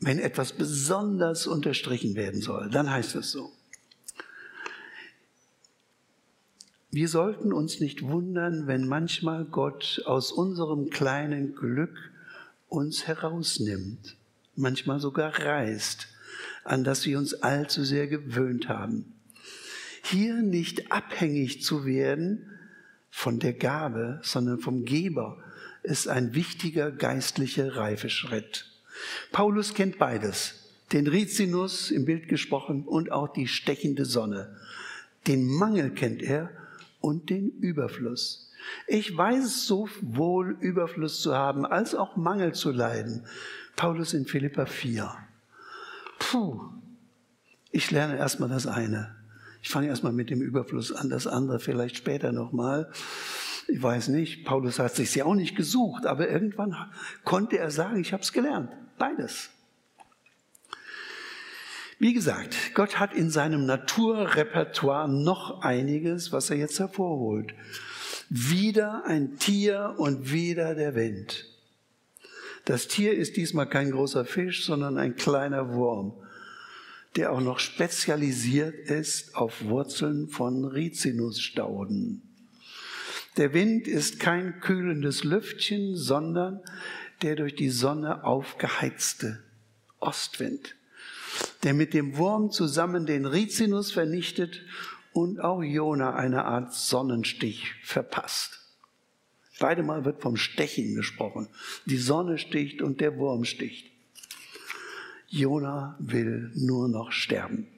Wenn 0.00 0.18
etwas 0.18 0.54
besonders 0.54 1.46
unterstrichen 1.46 2.14
werden 2.14 2.40
soll, 2.40 2.70
dann 2.70 2.90
heißt 2.90 3.14
es 3.16 3.30
so. 3.30 3.52
Wir 6.94 7.08
sollten 7.08 7.54
uns 7.54 7.80
nicht 7.80 8.02
wundern, 8.02 8.66
wenn 8.66 8.86
manchmal 8.86 9.46
Gott 9.46 10.02
aus 10.04 10.30
unserem 10.30 10.90
kleinen 10.90 11.54
Glück 11.54 12.12
uns 12.68 13.06
herausnimmt, 13.06 14.18
manchmal 14.56 15.00
sogar 15.00 15.38
reißt, 15.38 16.08
an 16.64 16.84
das 16.84 17.06
wir 17.06 17.16
uns 17.16 17.32
allzu 17.32 17.82
sehr 17.82 18.08
gewöhnt 18.08 18.68
haben. 18.68 19.14
Hier 20.02 20.42
nicht 20.42 20.92
abhängig 20.92 21.62
zu 21.62 21.86
werden 21.86 22.50
von 23.08 23.38
der 23.38 23.54
Gabe, 23.54 24.20
sondern 24.22 24.58
vom 24.58 24.84
Geber, 24.84 25.42
ist 25.82 26.08
ein 26.08 26.34
wichtiger 26.34 26.90
geistlicher 26.90 27.74
Reifeschritt. 27.74 28.66
Paulus 29.32 29.72
kennt 29.72 29.96
beides, 29.96 30.68
den 30.92 31.06
Rizinus 31.06 31.90
im 31.90 32.04
Bild 32.04 32.28
gesprochen 32.28 32.84
und 32.84 33.10
auch 33.12 33.32
die 33.32 33.48
stechende 33.48 34.04
Sonne. 34.04 34.54
Den 35.26 35.46
Mangel 35.46 35.92
kennt 35.92 36.22
er 36.22 36.50
und 37.02 37.28
den 37.28 37.50
Überfluss. 37.60 38.50
Ich 38.86 39.14
weiß 39.14 39.44
es 39.44 39.66
so 39.66 39.88
wohl, 40.00 40.56
Überfluss 40.60 41.20
zu 41.20 41.34
haben, 41.34 41.66
als 41.66 41.94
auch 41.94 42.16
Mangel 42.16 42.54
zu 42.54 42.70
leiden. 42.70 43.26
Paulus 43.76 44.14
in 44.14 44.24
Philippa 44.24 44.66
4. 44.66 45.12
Puh, 46.18 46.60
ich 47.70 47.90
lerne 47.90 48.16
erstmal 48.16 48.48
das 48.48 48.66
eine. 48.66 49.14
Ich 49.62 49.68
fange 49.68 49.88
erstmal 49.88 50.12
mit 50.12 50.30
dem 50.30 50.40
Überfluss 50.40 50.92
an, 50.92 51.10
das 51.10 51.26
andere 51.26 51.58
vielleicht 51.58 51.96
später 51.96 52.32
nochmal. 52.32 52.90
Ich 53.68 53.82
weiß 53.82 54.08
nicht, 54.08 54.44
Paulus 54.44 54.78
hat 54.78 54.94
sich 54.94 55.14
ja 55.14 55.24
auch 55.24 55.34
nicht 55.34 55.56
gesucht, 55.56 56.06
aber 56.06 56.28
irgendwann 56.28 56.76
konnte 57.24 57.58
er 57.58 57.70
sagen, 57.70 58.00
ich 58.00 58.12
habe 58.12 58.22
es 58.22 58.32
gelernt. 58.32 58.70
Beides. 58.98 59.50
Wie 62.02 62.14
gesagt, 62.14 62.56
Gott 62.74 62.98
hat 62.98 63.14
in 63.14 63.30
seinem 63.30 63.64
Naturrepertoire 63.64 65.08
noch 65.08 65.60
einiges, 65.60 66.32
was 66.32 66.50
er 66.50 66.56
jetzt 66.56 66.80
hervorholt. 66.80 67.54
Wieder 68.28 69.04
ein 69.06 69.38
Tier 69.38 69.94
und 69.98 70.32
wieder 70.32 70.74
der 70.74 70.96
Wind. 70.96 71.46
Das 72.64 72.88
Tier 72.88 73.16
ist 73.16 73.36
diesmal 73.36 73.68
kein 73.68 73.92
großer 73.92 74.24
Fisch, 74.24 74.66
sondern 74.66 74.98
ein 74.98 75.14
kleiner 75.14 75.74
Wurm, 75.74 76.14
der 77.14 77.30
auch 77.30 77.40
noch 77.40 77.60
spezialisiert 77.60 78.74
ist 78.90 79.36
auf 79.36 79.62
Wurzeln 79.62 80.26
von 80.26 80.64
Rizinusstauden. 80.64 82.22
Der 83.36 83.54
Wind 83.54 83.86
ist 83.86 84.18
kein 84.18 84.58
kühlendes 84.58 85.22
Lüftchen, 85.22 85.94
sondern 85.94 86.62
der 87.22 87.36
durch 87.36 87.54
die 87.54 87.70
Sonne 87.70 88.24
aufgeheizte 88.24 89.44
Ostwind 90.00 90.74
der 91.62 91.74
mit 91.74 91.94
dem 91.94 92.16
Wurm 92.16 92.50
zusammen 92.50 93.06
den 93.06 93.24
Rizinus 93.24 93.92
vernichtet 93.92 94.62
und 95.12 95.40
auch 95.40 95.62
Jona 95.62 96.14
eine 96.14 96.44
Art 96.44 96.74
Sonnenstich 96.74 97.74
verpasst. 97.82 98.58
Beide 99.60 99.82
Mal 99.82 100.04
wird 100.04 100.22
vom 100.22 100.36
Stechen 100.36 100.94
gesprochen. 100.94 101.48
Die 101.84 101.98
Sonne 101.98 102.38
sticht 102.38 102.82
und 102.82 103.00
der 103.00 103.16
Wurm 103.16 103.44
sticht. 103.44 103.86
Jona 105.28 105.96
will 106.00 106.50
nur 106.54 106.88
noch 106.88 107.12
sterben. 107.12 107.68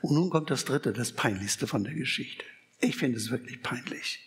Und 0.00 0.14
nun 0.14 0.30
kommt 0.30 0.50
das 0.50 0.64
dritte, 0.64 0.92
das 0.92 1.12
peinlichste 1.12 1.66
von 1.66 1.84
der 1.84 1.94
Geschichte. 1.94 2.44
Ich 2.80 2.96
finde 2.96 3.18
es 3.18 3.30
wirklich 3.30 3.62
peinlich. 3.62 4.18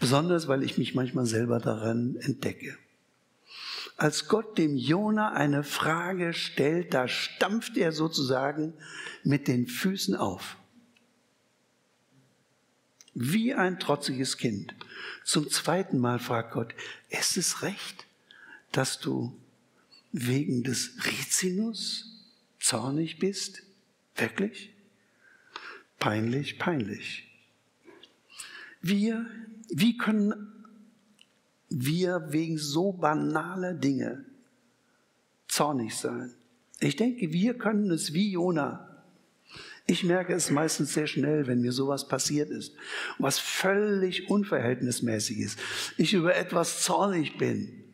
Besonders, 0.00 0.48
weil 0.48 0.64
ich 0.64 0.76
mich 0.76 0.94
manchmal 0.94 1.26
selber 1.26 1.60
daran 1.60 2.16
entdecke 2.16 2.76
als 3.98 4.28
Gott 4.28 4.56
dem 4.56 4.76
Jona 4.76 5.32
eine 5.32 5.64
Frage 5.64 6.32
stellt, 6.32 6.94
da 6.94 7.08
stampft 7.08 7.76
er 7.76 7.90
sozusagen 7.90 8.72
mit 9.24 9.48
den 9.48 9.66
Füßen 9.66 10.14
auf. 10.14 10.56
Wie 13.12 13.52
ein 13.54 13.80
trotziges 13.80 14.36
Kind. 14.36 14.72
Zum 15.24 15.50
zweiten 15.50 15.98
Mal 15.98 16.20
fragt 16.20 16.52
Gott, 16.52 16.74
ist 17.10 17.36
es 17.36 17.62
recht, 17.62 18.06
dass 18.70 19.00
du 19.00 19.36
wegen 20.12 20.62
des 20.62 20.92
Rizinus 21.04 22.24
zornig 22.60 23.18
bist? 23.18 23.64
Wirklich? 24.14 24.72
Peinlich, 25.98 26.60
peinlich. 26.60 27.26
Wir, 28.80 29.26
wie 29.70 29.96
können 29.96 30.57
wir 31.68 32.32
wegen 32.32 32.58
so 32.58 32.92
banaler 32.92 33.74
Dinge 33.74 34.24
zornig 35.48 35.96
sein. 35.96 36.34
Ich 36.80 36.96
denke, 36.96 37.32
wir 37.32 37.54
können 37.54 37.90
es 37.90 38.12
wie 38.12 38.32
Jona. 38.32 38.84
Ich 39.86 40.04
merke 40.04 40.34
es 40.34 40.50
meistens 40.50 40.92
sehr 40.92 41.06
schnell, 41.06 41.46
wenn 41.46 41.62
mir 41.62 41.72
sowas 41.72 42.06
passiert 42.06 42.50
ist, 42.50 42.74
was 43.18 43.38
völlig 43.38 44.28
unverhältnismäßig 44.28 45.38
ist. 45.38 45.58
Ich 45.96 46.12
über 46.12 46.36
etwas 46.36 46.82
zornig 46.82 47.38
bin 47.38 47.84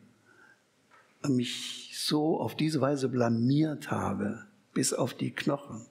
und 1.21 1.37
mich 1.37 1.91
so 1.93 2.39
auf 2.39 2.55
diese 2.55 2.81
Weise 2.81 3.07
blamiert 3.07 3.91
habe, 3.91 4.45
bis 4.73 4.93
auf 4.93 5.13
die 5.13 5.31
Knochen. 5.31 5.85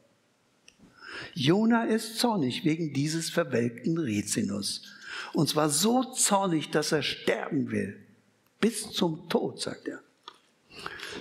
Jona 1.33 1.85
ist 1.85 2.18
zornig 2.18 2.64
wegen 2.64 2.92
dieses 2.92 3.31
verwelkten 3.31 3.99
Rizinus. 3.99 4.83
Und 5.32 5.48
zwar 5.48 5.70
so 5.70 6.04
zornig, 6.12 6.70
dass 6.70 6.92
er 6.92 7.02
sterben 7.02 7.70
will. 7.70 7.98
Bis 8.60 8.90
zum 8.90 9.28
Tod, 9.28 9.60
sagt 9.60 9.88
er. 9.88 10.00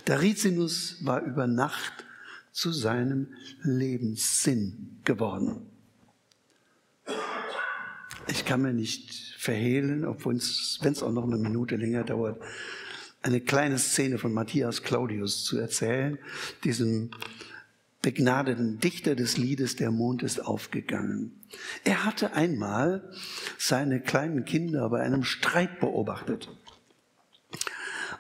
Der 0.08 0.22
Rizinus 0.22 0.98
war 1.06 1.22
über 1.22 1.48
Nacht 1.48 2.06
zu 2.52 2.72
seinem 2.72 3.28
Lebenssinn 3.64 5.00
geworden. 5.04 5.66
Ich 8.28 8.46
kann 8.46 8.62
mir 8.62 8.74
nicht 8.74 9.14
verhehlen, 9.38 10.06
obwohl 10.06 10.36
es, 10.36 10.80
wenn 10.82 10.94
es 10.94 11.04
auch 11.04 11.12
noch 11.12 11.26
eine 11.26 11.38
Minute 11.38 11.76
länger 11.76 12.04
dauert, 12.04 12.42
eine 13.22 13.42
kleine 13.42 13.80
Szene 13.80 14.18
von 14.18 14.34
Matthias 14.34 14.84
Claudius 14.84 15.44
zu 15.44 15.58
erzählen, 15.58 16.18
diesem 16.64 17.12
begnadeten 18.02 18.80
Dichter 18.80 19.16
des 19.16 19.38
Liedes 19.38 19.76
Der 19.76 19.92
Mond 19.92 20.24
ist 20.24 20.40
aufgegangen. 20.40 21.32
Er 21.84 22.06
hatte 22.06 22.34
einmal 22.34 23.12
seine 23.58 24.00
kleinen 24.00 24.46
Kinder 24.46 24.90
bei 24.90 25.02
einem 25.02 25.24
Streit 25.24 25.80
beobachtet. 25.80 26.50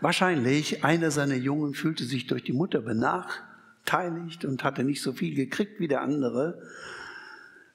Wahrscheinlich 0.02 0.84
einer 0.84 1.12
seiner 1.12 1.36
Jungen 1.36 1.74
fühlte 1.74 2.04
sich 2.04 2.28
durch 2.28 2.44
die 2.44 2.52
Mutter 2.52 2.82
benachteiligt 2.82 4.44
und 4.44 4.64
hatte 4.64 4.84
nicht 4.84 5.02
so 5.02 5.14
viel 5.14 5.34
gekriegt 5.34 5.80
wie 5.80 5.88
der 5.88 6.02
andere. 6.02 6.62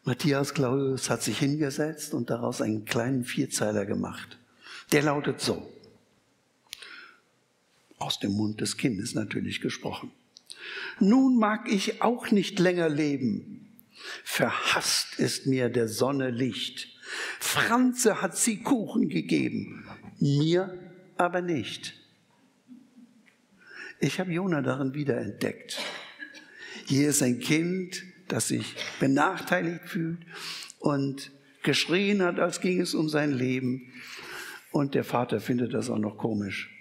Matthias 0.04 0.52
Claudius 0.52 1.08
hat 1.08 1.22
sich 1.22 1.38
hingesetzt 1.38 2.12
und 2.12 2.30
daraus 2.30 2.60
einen 2.60 2.84
kleinen 2.84 3.24
Vierzeiler 3.24 3.86
gemacht. 3.86 4.38
Der 4.92 5.02
lautet 5.02 5.40
so. 5.40 5.70
Aus 7.98 8.20
dem 8.20 8.32
Mund 8.32 8.60
des 8.60 8.76
Kindes 8.76 9.14
natürlich 9.14 9.60
gesprochen. 9.60 10.12
Nun 11.00 11.38
mag 11.38 11.70
ich 11.70 12.02
auch 12.02 12.30
nicht 12.30 12.58
länger 12.58 12.88
leben. 12.88 13.57
Verhasst 14.24 15.18
ist 15.18 15.46
mir 15.46 15.68
der 15.68 15.88
Sonne 15.88 16.30
Licht. 16.30 16.88
Franze 17.40 18.20
hat 18.20 18.36
sie 18.36 18.58
Kuchen 18.58 19.08
gegeben, 19.08 19.86
mir 20.18 20.78
aber 21.16 21.40
nicht. 21.40 21.94
Ich 24.00 24.20
habe 24.20 24.32
Jona 24.32 24.62
darin 24.62 24.94
wiederentdeckt. 24.94 25.78
Hier 26.86 27.08
ist 27.08 27.22
ein 27.22 27.40
Kind, 27.40 28.02
das 28.28 28.48
sich 28.48 28.76
benachteiligt 29.00 29.88
fühlt 29.88 30.20
und 30.78 31.32
geschrien 31.62 32.22
hat, 32.22 32.38
als 32.38 32.60
ging 32.60 32.80
es 32.80 32.94
um 32.94 33.08
sein 33.08 33.32
Leben. 33.32 33.92
Und 34.70 34.94
der 34.94 35.04
Vater 35.04 35.40
findet 35.40 35.74
das 35.74 35.90
auch 35.90 35.98
noch 35.98 36.18
komisch. 36.18 36.77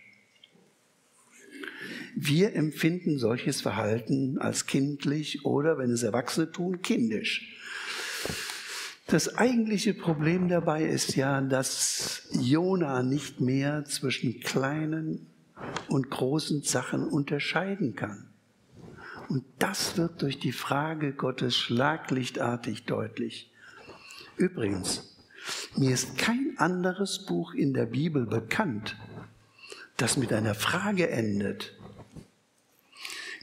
Wir 2.19 2.55
empfinden 2.55 3.19
solches 3.19 3.61
Verhalten 3.61 4.39
als 4.39 4.65
kindlich 4.65 5.45
oder, 5.45 5.77
wenn 5.77 5.91
es 5.91 6.01
Erwachsene 6.01 6.51
tun, 6.51 6.81
kindisch. 6.81 7.55
Das 9.05 9.35
eigentliche 9.35 9.93
Problem 9.93 10.49
dabei 10.49 10.83
ist 10.83 11.15
ja, 11.15 11.39
dass 11.41 12.27
Jona 12.31 13.03
nicht 13.03 13.39
mehr 13.39 13.85
zwischen 13.85 14.39
kleinen 14.39 15.27
und 15.89 16.09
großen 16.09 16.63
Sachen 16.63 17.07
unterscheiden 17.07 17.95
kann. 17.95 18.27
Und 19.29 19.43
das 19.59 19.95
wird 19.97 20.23
durch 20.23 20.39
die 20.39 20.53
Frage 20.53 21.13
Gottes 21.13 21.55
schlaglichtartig 21.55 22.85
deutlich. 22.85 23.51
Übrigens, 24.37 25.15
mir 25.75 25.93
ist 25.93 26.17
kein 26.17 26.55
anderes 26.57 27.27
Buch 27.27 27.53
in 27.53 27.75
der 27.75 27.85
Bibel 27.85 28.25
bekannt, 28.25 28.95
das 29.97 30.17
mit 30.17 30.33
einer 30.33 30.55
Frage 30.55 31.11
endet 31.11 31.76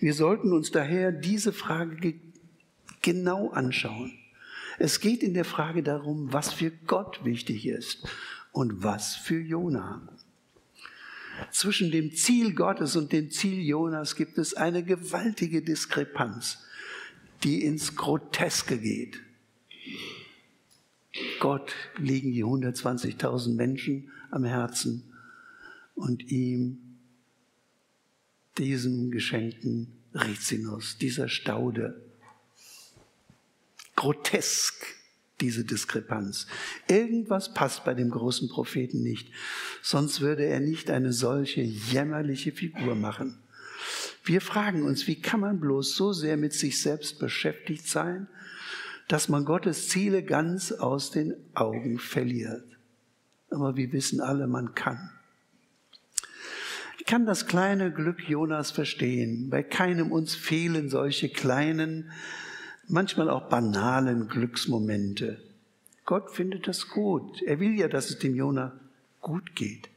Wir 0.00 0.14
sollten 0.14 0.52
uns 0.52 0.70
daher 0.70 1.12
diese 1.12 1.52
Frage 1.52 2.14
genau 3.02 3.50
anschauen. 3.50 4.12
Es 4.78 5.00
geht 5.00 5.22
in 5.22 5.34
der 5.34 5.44
Frage 5.44 5.82
darum, 5.82 6.32
was 6.32 6.52
für 6.52 6.70
Gott 6.70 7.24
wichtig 7.24 7.66
ist 7.66 8.06
und 8.52 8.82
was 8.82 9.14
für 9.14 9.38
Jona. 9.38 10.02
Zwischen 11.50 11.90
dem 11.90 12.12
Ziel 12.12 12.54
Gottes 12.54 12.96
und 12.96 13.12
dem 13.12 13.30
Ziel 13.30 13.60
Jonas 13.60 14.16
gibt 14.16 14.38
es 14.38 14.54
eine 14.54 14.84
gewaltige 14.84 15.62
Diskrepanz, 15.62 16.58
die 17.42 17.64
ins 17.64 17.96
Groteske 17.96 18.78
geht. 18.78 19.20
Gott 21.40 21.72
liegen 21.98 22.32
die 22.32 22.44
120.000 22.44 23.54
Menschen 23.54 24.10
am 24.30 24.44
Herzen 24.44 25.04
und 25.94 26.30
ihm, 26.30 26.93
diesem 28.58 29.10
geschenkten 29.10 29.92
Rizinus, 30.14 30.98
dieser 30.98 31.28
Staude. 31.28 32.00
Grotesk, 33.96 34.86
diese 35.40 35.64
Diskrepanz. 35.64 36.46
Irgendwas 36.88 37.54
passt 37.54 37.84
bei 37.84 37.94
dem 37.94 38.10
großen 38.10 38.48
Propheten 38.48 39.02
nicht, 39.02 39.28
sonst 39.82 40.20
würde 40.20 40.44
er 40.44 40.60
nicht 40.60 40.90
eine 40.90 41.12
solche 41.12 41.60
jämmerliche 41.62 42.52
Figur 42.52 42.94
machen. 42.94 43.38
Wir 44.24 44.40
fragen 44.40 44.84
uns, 44.84 45.06
wie 45.06 45.20
kann 45.20 45.40
man 45.40 45.60
bloß 45.60 45.96
so 45.96 46.12
sehr 46.12 46.36
mit 46.36 46.54
sich 46.54 46.80
selbst 46.80 47.18
beschäftigt 47.18 47.86
sein, 47.86 48.28
dass 49.08 49.28
man 49.28 49.44
Gottes 49.44 49.88
Ziele 49.88 50.22
ganz 50.22 50.72
aus 50.72 51.10
den 51.10 51.34
Augen 51.54 51.98
verliert. 51.98 52.64
Aber 53.50 53.76
wir 53.76 53.92
wissen 53.92 54.20
alle, 54.20 54.46
man 54.46 54.74
kann. 54.74 55.10
Ich 57.04 57.10
kann 57.10 57.26
das 57.26 57.46
kleine 57.46 57.92
Glück 57.92 58.26
Jonas 58.30 58.70
verstehen. 58.70 59.50
Bei 59.50 59.62
keinem 59.62 60.10
uns 60.10 60.34
fehlen 60.34 60.88
solche 60.88 61.28
kleinen, 61.28 62.10
manchmal 62.88 63.28
auch 63.28 63.50
banalen 63.50 64.26
Glücksmomente. 64.26 65.38
Gott 66.06 66.30
findet 66.30 66.66
das 66.66 66.88
gut. 66.88 67.42
Er 67.42 67.60
will 67.60 67.78
ja, 67.78 67.88
dass 67.88 68.08
es 68.08 68.20
dem 68.20 68.34
Jona 68.34 68.72
gut 69.20 69.54
geht. 69.54 69.90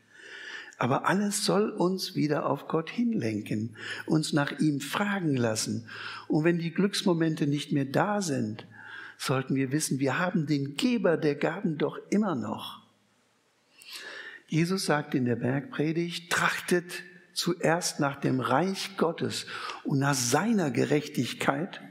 Aber 0.79 1.07
alles 1.07 1.45
soll 1.45 1.69
uns 1.69 2.15
wieder 2.15 2.45
auf 2.45 2.67
Gott 2.67 2.89
hinlenken, 2.89 3.77
uns 4.05 4.33
nach 4.33 4.59
ihm 4.59 4.81
fragen 4.81 5.37
lassen. 5.37 5.87
Und 6.27 6.43
wenn 6.43 6.59
die 6.59 6.71
Glücksmomente 6.71 7.47
nicht 7.47 7.71
mehr 7.71 7.85
da 7.85 8.21
sind, 8.21 8.67
sollten 9.17 9.55
wir 9.55 9.71
wissen, 9.71 9.99
wir 9.99 10.19
haben 10.19 10.45
den 10.45 10.75
Geber 10.75 11.15
der 11.15 11.35
Gaben 11.35 11.77
doch 11.77 11.97
immer 12.09 12.35
noch. 12.35 12.76
Jesus 14.47 14.85
sagt 14.85 15.13
in 15.13 15.25
der 15.25 15.35
Bergpredigt, 15.35 16.31
trachtet 16.31 17.03
zuerst 17.33 17.99
nach 17.99 18.19
dem 18.19 18.39
Reich 18.39 18.97
Gottes 18.97 19.45
und 19.83 19.99
nach 19.99 20.15
seiner 20.15 20.71
Gerechtigkeit, 20.71 21.81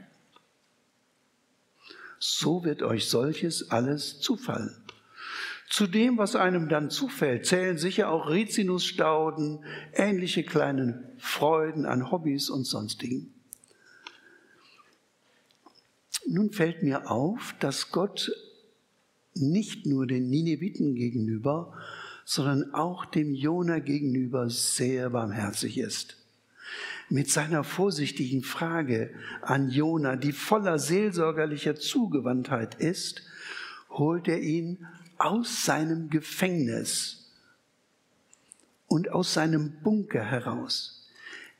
so 2.19 2.63
wird 2.63 2.81
euch 2.81 3.07
solches 3.07 3.69
alles 3.71 4.19
zufallen. 4.19 4.75
Zu 5.69 5.85
dem, 5.85 6.17
was 6.17 6.35
einem 6.35 6.69
dann 6.69 6.89
zufällt, 6.89 7.45
zählen 7.45 7.77
sicher 7.77 8.09
auch 8.09 8.29
Rizinusstauden, 8.29 9.63
ähnliche 9.93 10.43
kleine 10.43 11.11
Freuden 11.17 11.85
an 11.85 12.09
Hobbys 12.09 12.49
und 12.49 12.63
sonstigen. 12.63 13.33
Nun 16.25 16.51
fällt 16.51 16.83
mir 16.83 17.11
auf, 17.11 17.55
dass 17.59 17.91
Gott 17.91 18.31
nicht 19.33 19.85
nur 19.85 20.07
den 20.07 20.29
Nineviten 20.29 20.95
gegenüber, 20.95 21.73
sondern 22.29 22.73
auch 22.73 23.05
dem 23.05 23.33
Jona 23.33 23.79
gegenüber 23.79 24.49
sehr 24.49 25.11
barmherzig 25.11 25.77
ist. 25.77 26.17
Mit 27.07 27.31
seiner 27.31 27.63
vorsichtigen 27.63 28.43
Frage 28.43 29.11
an 29.41 29.69
Jona, 29.69 30.17
die 30.17 30.33
voller 30.33 30.77
seelsorgerlicher 30.77 31.77
Zugewandtheit 31.77 32.75
ist, 32.75 33.23
holt 33.91 34.27
er 34.27 34.41
ihn 34.41 34.85
aus 35.17 35.63
seinem 35.63 36.09
Gefängnis 36.09 37.31
und 38.87 39.09
aus 39.09 39.33
seinem 39.33 39.77
Bunker 39.81 40.25
heraus. 40.25 41.09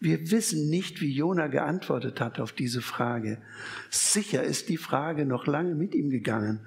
Wir 0.02 0.32
wissen 0.32 0.70
nicht, 0.70 1.00
wie 1.00 1.14
Jona 1.14 1.48
geantwortet 1.48 2.20
hat 2.20 2.42
auf 2.42 2.52
diese 2.52 2.82
Frage. 2.82 3.42
Sicher 3.90 4.44
ist 4.44 4.68
die 4.68 4.76
Frage 4.76 5.26
noch 5.26 5.48
lange 5.48 5.76
mit 5.76 5.96
ihm 5.96 6.10
gegangen, 6.10 6.60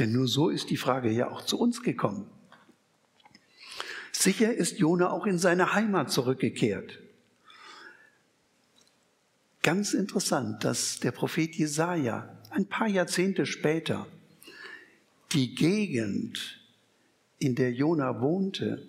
denn 0.00 0.10
nur 0.10 0.26
so 0.26 0.48
ist 0.48 0.70
die 0.70 0.76
Frage 0.76 1.12
ja 1.12 1.30
auch 1.30 1.42
zu 1.44 1.60
uns 1.60 1.84
gekommen. 1.84 2.26
Sicher 4.18 4.52
ist 4.52 4.80
Jona 4.80 5.12
auch 5.12 5.26
in 5.26 5.38
seine 5.38 5.74
Heimat 5.74 6.10
zurückgekehrt. 6.10 6.98
Ganz 9.62 9.94
interessant, 9.94 10.64
dass 10.64 10.98
der 10.98 11.12
Prophet 11.12 11.54
Jesaja 11.54 12.36
ein 12.50 12.66
paar 12.66 12.88
Jahrzehnte 12.88 13.46
später 13.46 14.08
die 15.30 15.54
Gegend, 15.54 16.58
in 17.38 17.54
der 17.54 17.72
Jona 17.72 18.20
wohnte, 18.20 18.88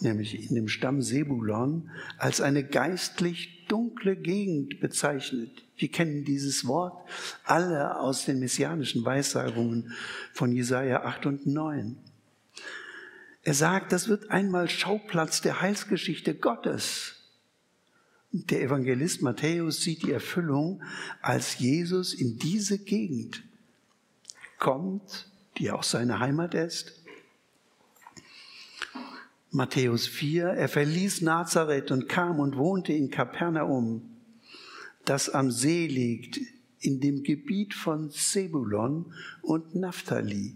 nämlich 0.00 0.42
in 0.42 0.54
dem 0.54 0.68
Stamm 0.68 1.02
Sebulon, 1.02 1.90
als 2.16 2.40
eine 2.40 2.64
geistlich 2.64 3.66
dunkle 3.68 4.16
Gegend 4.16 4.80
bezeichnet. 4.80 5.50
Wir 5.76 5.90
kennen 5.90 6.24
dieses 6.24 6.66
Wort 6.66 7.06
alle 7.44 8.00
aus 8.00 8.24
den 8.24 8.40
messianischen 8.40 9.04
Weissagungen 9.04 9.92
von 10.32 10.50
Jesaja 10.50 11.02
8 11.02 11.26
und 11.26 11.46
9. 11.46 11.98
Er 13.48 13.54
sagt, 13.54 13.92
das 13.92 14.08
wird 14.08 14.30
einmal 14.30 14.68
Schauplatz 14.68 15.40
der 15.40 15.62
Heilsgeschichte 15.62 16.34
Gottes. 16.34 17.14
Der 18.30 18.60
Evangelist 18.60 19.22
Matthäus 19.22 19.80
sieht 19.80 20.02
die 20.02 20.12
Erfüllung, 20.12 20.82
als 21.22 21.58
Jesus 21.58 22.12
in 22.12 22.38
diese 22.38 22.78
Gegend 22.78 23.42
kommt, 24.58 25.30
die 25.56 25.70
auch 25.70 25.82
seine 25.82 26.20
Heimat 26.20 26.52
ist, 26.52 27.02
Matthäus 29.50 30.06
4, 30.06 30.48
er 30.48 30.68
verließ 30.68 31.22
Nazareth 31.22 31.90
und 31.90 32.06
kam 32.06 32.40
und 32.40 32.58
wohnte 32.58 32.92
in 32.92 33.10
Kapernaum, 33.10 34.02
das 35.06 35.30
am 35.30 35.50
See 35.50 35.86
liegt, 35.86 36.38
in 36.80 37.00
dem 37.00 37.22
Gebiet 37.22 37.72
von 37.72 38.10
Zebulon 38.10 39.14
und 39.40 39.74
Naphtali, 39.74 40.54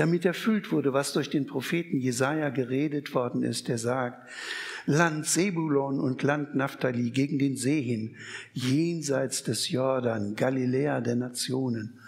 damit 0.00 0.24
erfüllt 0.24 0.72
wurde, 0.72 0.94
was 0.94 1.12
durch 1.12 1.28
den 1.28 1.46
Propheten 1.46 1.98
Jesaja 1.98 2.48
geredet 2.48 3.14
worden 3.14 3.42
ist, 3.42 3.68
der 3.68 3.76
sagt, 3.76 4.26
Land 4.86 5.26
Sebulon 5.26 6.00
und 6.00 6.22
Land 6.22 6.54
Naphtali 6.54 7.10
gegen 7.10 7.38
den 7.38 7.58
See 7.58 7.82
hin, 7.82 8.16
jenseits 8.54 9.44
des 9.44 9.68
Jordan, 9.68 10.36
Galiläa 10.36 11.02
der 11.02 11.16
Nationen. 11.16 12.00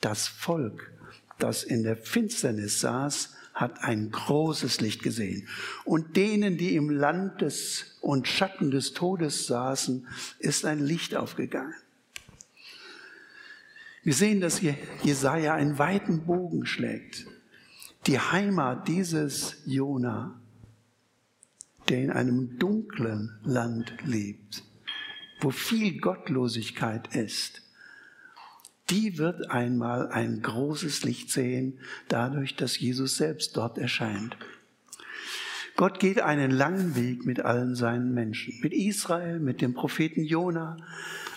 Das 0.00 0.28
Volk, 0.28 0.90
das 1.38 1.62
in 1.62 1.82
der 1.82 1.96
Finsternis 1.96 2.80
saß, 2.80 3.34
hat 3.52 3.84
ein 3.84 4.10
großes 4.10 4.80
Licht 4.80 5.02
gesehen. 5.02 5.46
Und 5.84 6.16
denen, 6.16 6.56
die 6.56 6.74
im 6.74 6.88
Land 6.88 7.42
des 7.42 7.98
und 8.00 8.28
Schatten 8.28 8.70
des 8.70 8.94
Todes 8.94 9.46
saßen, 9.46 10.06
ist 10.38 10.64
ein 10.64 10.78
Licht 10.78 11.14
aufgegangen. 11.14 11.74
Wir 14.02 14.14
sehen, 14.14 14.40
dass 14.40 14.62
Jesaja 15.02 15.54
einen 15.54 15.78
weiten 15.78 16.24
Bogen 16.24 16.64
schlägt. 16.64 17.26
Die 18.06 18.18
Heimat 18.18 18.88
dieses 18.88 19.62
Jona, 19.66 20.40
der 21.88 22.02
in 22.02 22.10
einem 22.10 22.58
dunklen 22.58 23.38
Land 23.42 23.92
lebt, 24.04 24.64
wo 25.40 25.50
viel 25.50 26.00
Gottlosigkeit 26.00 27.14
ist, 27.14 27.62
die 28.88 29.18
wird 29.18 29.50
einmal 29.50 30.08
ein 30.08 30.42
großes 30.42 31.04
Licht 31.04 31.30
sehen, 31.30 31.78
dadurch, 32.08 32.56
dass 32.56 32.78
Jesus 32.78 33.16
selbst 33.16 33.56
dort 33.56 33.78
erscheint. 33.78 34.36
Gott 35.76 36.00
geht 36.00 36.20
einen 36.20 36.50
langen 36.50 36.96
Weg 36.96 37.24
mit 37.24 37.40
allen 37.40 37.74
seinen 37.74 38.12
Menschen, 38.12 38.58
mit 38.62 38.72
Israel, 38.72 39.38
mit 39.38 39.60
dem 39.60 39.74
Propheten 39.74 40.24
Jona, 40.24 40.76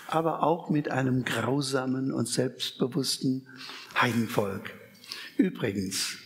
aber 0.08 0.42
auch 0.42 0.70
mit 0.70 0.90
einem 0.90 1.24
grausamen 1.24 2.12
und 2.12 2.28
selbstbewussten 2.28 3.46
Heidenvolk. 4.00 4.74
Übrigens, 5.36 6.18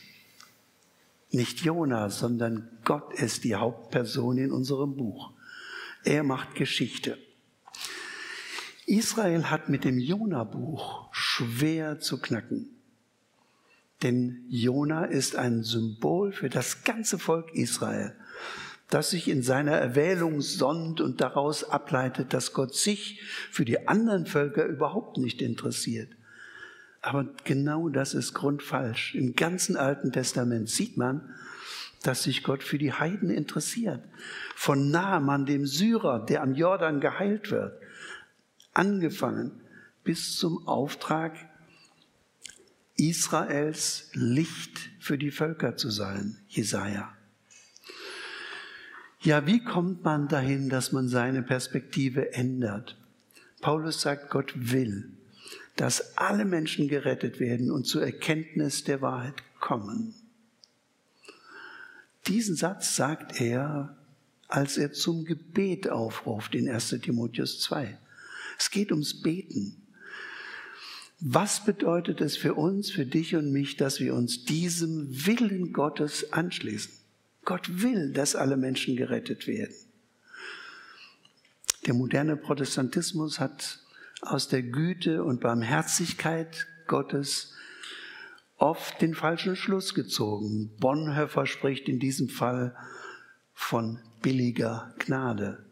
nicht 1.31 1.61
Jona, 1.61 2.11
sondern 2.11 2.69
Gott 2.85 3.13
ist 3.15 3.45
die 3.45 3.55
Hauptperson 3.55 4.39
in 4.39 4.53
unserem 4.53 4.97
Buch. 4.97 5.33
Er 6.05 6.23
macht 6.23 6.55
Geschichte. 6.55 7.19
Israel 8.87 9.51
hat 9.51 9.69
mit 9.69 9.85
dem 9.85 9.99
Jona-Buch 9.99 11.09
schwer 11.13 12.01
zu 12.01 12.19
knacken. 12.19 12.71
Denn 14.03 14.47
Jona 14.49 15.05
ist 15.05 15.37
ein 15.37 15.63
Symbol 15.63 16.33
für 16.33 16.49
das 16.49 16.85
ganze 16.85 17.19
Volk 17.19 17.53
Israel, 17.53 18.17
das 18.89 19.11
sich 19.11 19.29
in 19.29 19.43
seiner 19.43 19.73
Erwählung 19.73 20.41
sonnt 20.41 21.01
und 21.01 21.21
daraus 21.21 21.65
ableitet, 21.65 22.33
dass 22.33 22.53
Gott 22.53 22.75
sich 22.75 23.21
für 23.51 23.65
die 23.65 23.87
anderen 23.87 24.27
Völker 24.27 24.65
überhaupt 24.65 25.19
nicht 25.19 25.43
interessiert. 25.43 26.11
Aber 27.03 27.27
genau 27.45 27.89
das 27.89 28.15
ist 28.15 28.35
grundfalsch. 28.35 29.15
Im 29.15 29.35
ganzen 29.35 29.77
Alten 29.77 30.11
Testament 30.11 30.69
sieht 30.69 30.97
man, 30.97 31.35
dass 32.03 32.23
sich 32.23 32.43
Gott 32.43 32.63
für 32.63 32.79
die 32.79 32.93
Heiden 32.93 33.31
interessiert. 33.31 34.03
Von 34.55 34.91
Naaman, 34.91 35.47
dem 35.47 35.67
Syrer, 35.67 36.25
der 36.25 36.43
am 36.43 36.55
Jordan 36.55 37.01
geheilt 37.01 37.51
wird, 37.51 37.81
angefangen 38.73 39.61
bis 40.03 40.37
zum 40.37 40.67
Auftrag, 40.67 41.37
Israels 42.97 44.11
Licht 44.15 44.91
für 44.99 45.19
die 45.19 45.31
Völker 45.31 45.77
zu 45.77 45.91
sein, 45.91 46.39
Jesaja. 46.49 47.18
Ja, 49.29 49.45
wie 49.45 49.63
kommt 49.63 50.05
man 50.05 50.27
dahin, 50.27 50.71
dass 50.71 50.93
man 50.93 51.07
seine 51.07 51.43
Perspektive 51.43 52.33
ändert? 52.33 52.97
Paulus 53.61 54.01
sagt, 54.01 54.31
Gott 54.31 54.55
will, 54.57 55.11
dass 55.77 56.17
alle 56.17 56.47
Menschen 56.47 56.89
gerettet 56.89 57.39
werden 57.39 57.71
und 57.71 57.85
zur 57.85 58.03
Erkenntnis 58.03 58.85
der 58.85 59.03
Wahrheit 59.03 59.35
kommen. 59.61 60.15
Diesen 62.27 62.57
Satz 62.57 62.97
sagt 62.97 63.39
er, 63.39 63.99
als 64.47 64.79
er 64.79 64.95
zum 64.95 65.27
Gebet 65.27 65.91
aufruft 65.91 66.55
in 66.55 66.67
1 66.67 66.97
Timotheus 67.03 67.61
2. 67.61 67.99
Es 68.59 68.71
geht 68.71 68.93
ums 68.93 69.21
Beten. 69.21 69.77
Was 71.21 71.67
bedeutet 71.67 72.23
es 72.23 72.39
für 72.39 72.55
uns, 72.55 72.91
für 72.91 73.05
dich 73.05 73.37
und 73.37 73.53
mich, 73.53 73.77
dass 73.77 74.01
wir 74.01 74.15
uns 74.15 74.47
diesem 74.47 75.27
Willen 75.27 75.75
Gottes 75.75 76.33
anschließen? 76.33 76.99
Gott 77.49 77.81
will, 77.83 78.13
dass 78.13 78.37
alle 78.37 78.59
Menschen 78.59 78.95
gerettet 78.95 79.47
werden. 79.47 79.75
Der 81.87 81.95
moderne 81.95 82.37
Protestantismus 82.37 83.41
hat 83.41 83.79
aus 84.21 84.49
der 84.49 84.63
Güte 84.63 85.25
und 85.25 85.41
Barmherzigkeit 85.41 86.67
Gottes 86.89 87.55
oft 88.59 89.01
den 89.01 89.15
falschen 89.15 89.57
Schluss 89.57 89.95
gezogen. 89.95 90.77
Bonhoeffer 90.79 91.47
spricht 91.47 91.89
in 91.89 91.99
diesem 91.99 92.29
Fall 92.29 92.77
von 93.55 93.99
billiger 94.21 94.95
Gnade, 94.99 95.65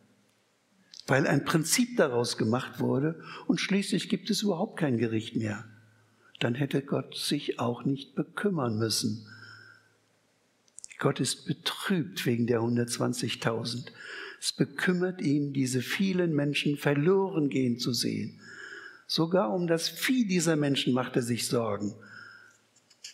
weil 1.07 1.27
ein 1.27 1.45
Prinzip 1.45 1.99
daraus 1.99 2.39
gemacht 2.39 2.81
wurde 2.81 3.23
und 3.49 3.61
schließlich 3.61 4.09
gibt 4.09 4.31
es 4.31 4.41
überhaupt 4.41 4.79
kein 4.79 4.97
Gericht 4.97 5.37
mehr. 5.37 5.67
Dann 6.41 6.55
hätte 6.55 6.81
Gott 6.81 7.15
sich 7.19 7.61
auch 7.61 7.85
nicht 7.85 8.15
bekümmern 8.15 8.79
müssen. 8.79 9.27
Gott 10.99 11.21
ist 11.21 11.47
betrübt 11.47 12.25
wegen 12.27 12.47
der 12.47 12.61
120.000. 12.61 13.89
Es 14.41 14.53
bekümmert 14.53 15.21
ihn, 15.21 15.53
diese 15.53 15.83
vielen 15.83 16.35
Menschen 16.35 16.77
verloren 16.77 17.49
gehen 17.49 17.79
zu 17.79 17.93
sehen. 17.93 18.41
Sogar 19.07 19.53
um 19.53 19.67
das 19.67 19.89
Vieh 19.89 20.27
dieser 20.27 20.57
Menschen 20.57 20.93
macht 20.93 21.17
er 21.17 21.23
sich 21.23 21.47
Sorgen. 21.47 21.95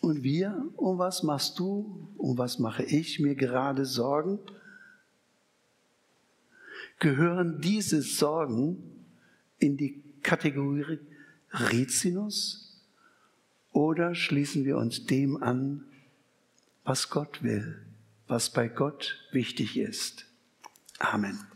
Und 0.00 0.22
wir, 0.22 0.64
um 0.76 0.98
was 0.98 1.22
machst 1.22 1.58
du, 1.58 2.08
um 2.16 2.38
was 2.38 2.58
mache 2.58 2.82
ich 2.82 3.20
mir 3.20 3.34
gerade 3.34 3.84
Sorgen? 3.84 4.40
Gehören 6.98 7.60
diese 7.60 8.02
Sorgen 8.02 8.82
in 9.58 9.76
die 9.76 10.02
Kategorie 10.22 10.98
Rizinus 11.52 12.80
oder 13.72 14.14
schließen 14.14 14.64
wir 14.64 14.76
uns 14.76 15.06
dem 15.06 15.42
an, 15.42 15.84
was 16.84 17.10
Gott 17.10 17.42
will, 17.42 17.86
was 18.26 18.50
bei 18.50 18.68
Gott 18.68 19.16
wichtig 19.32 19.76
ist? 19.78 20.26
Amen. 20.98 21.51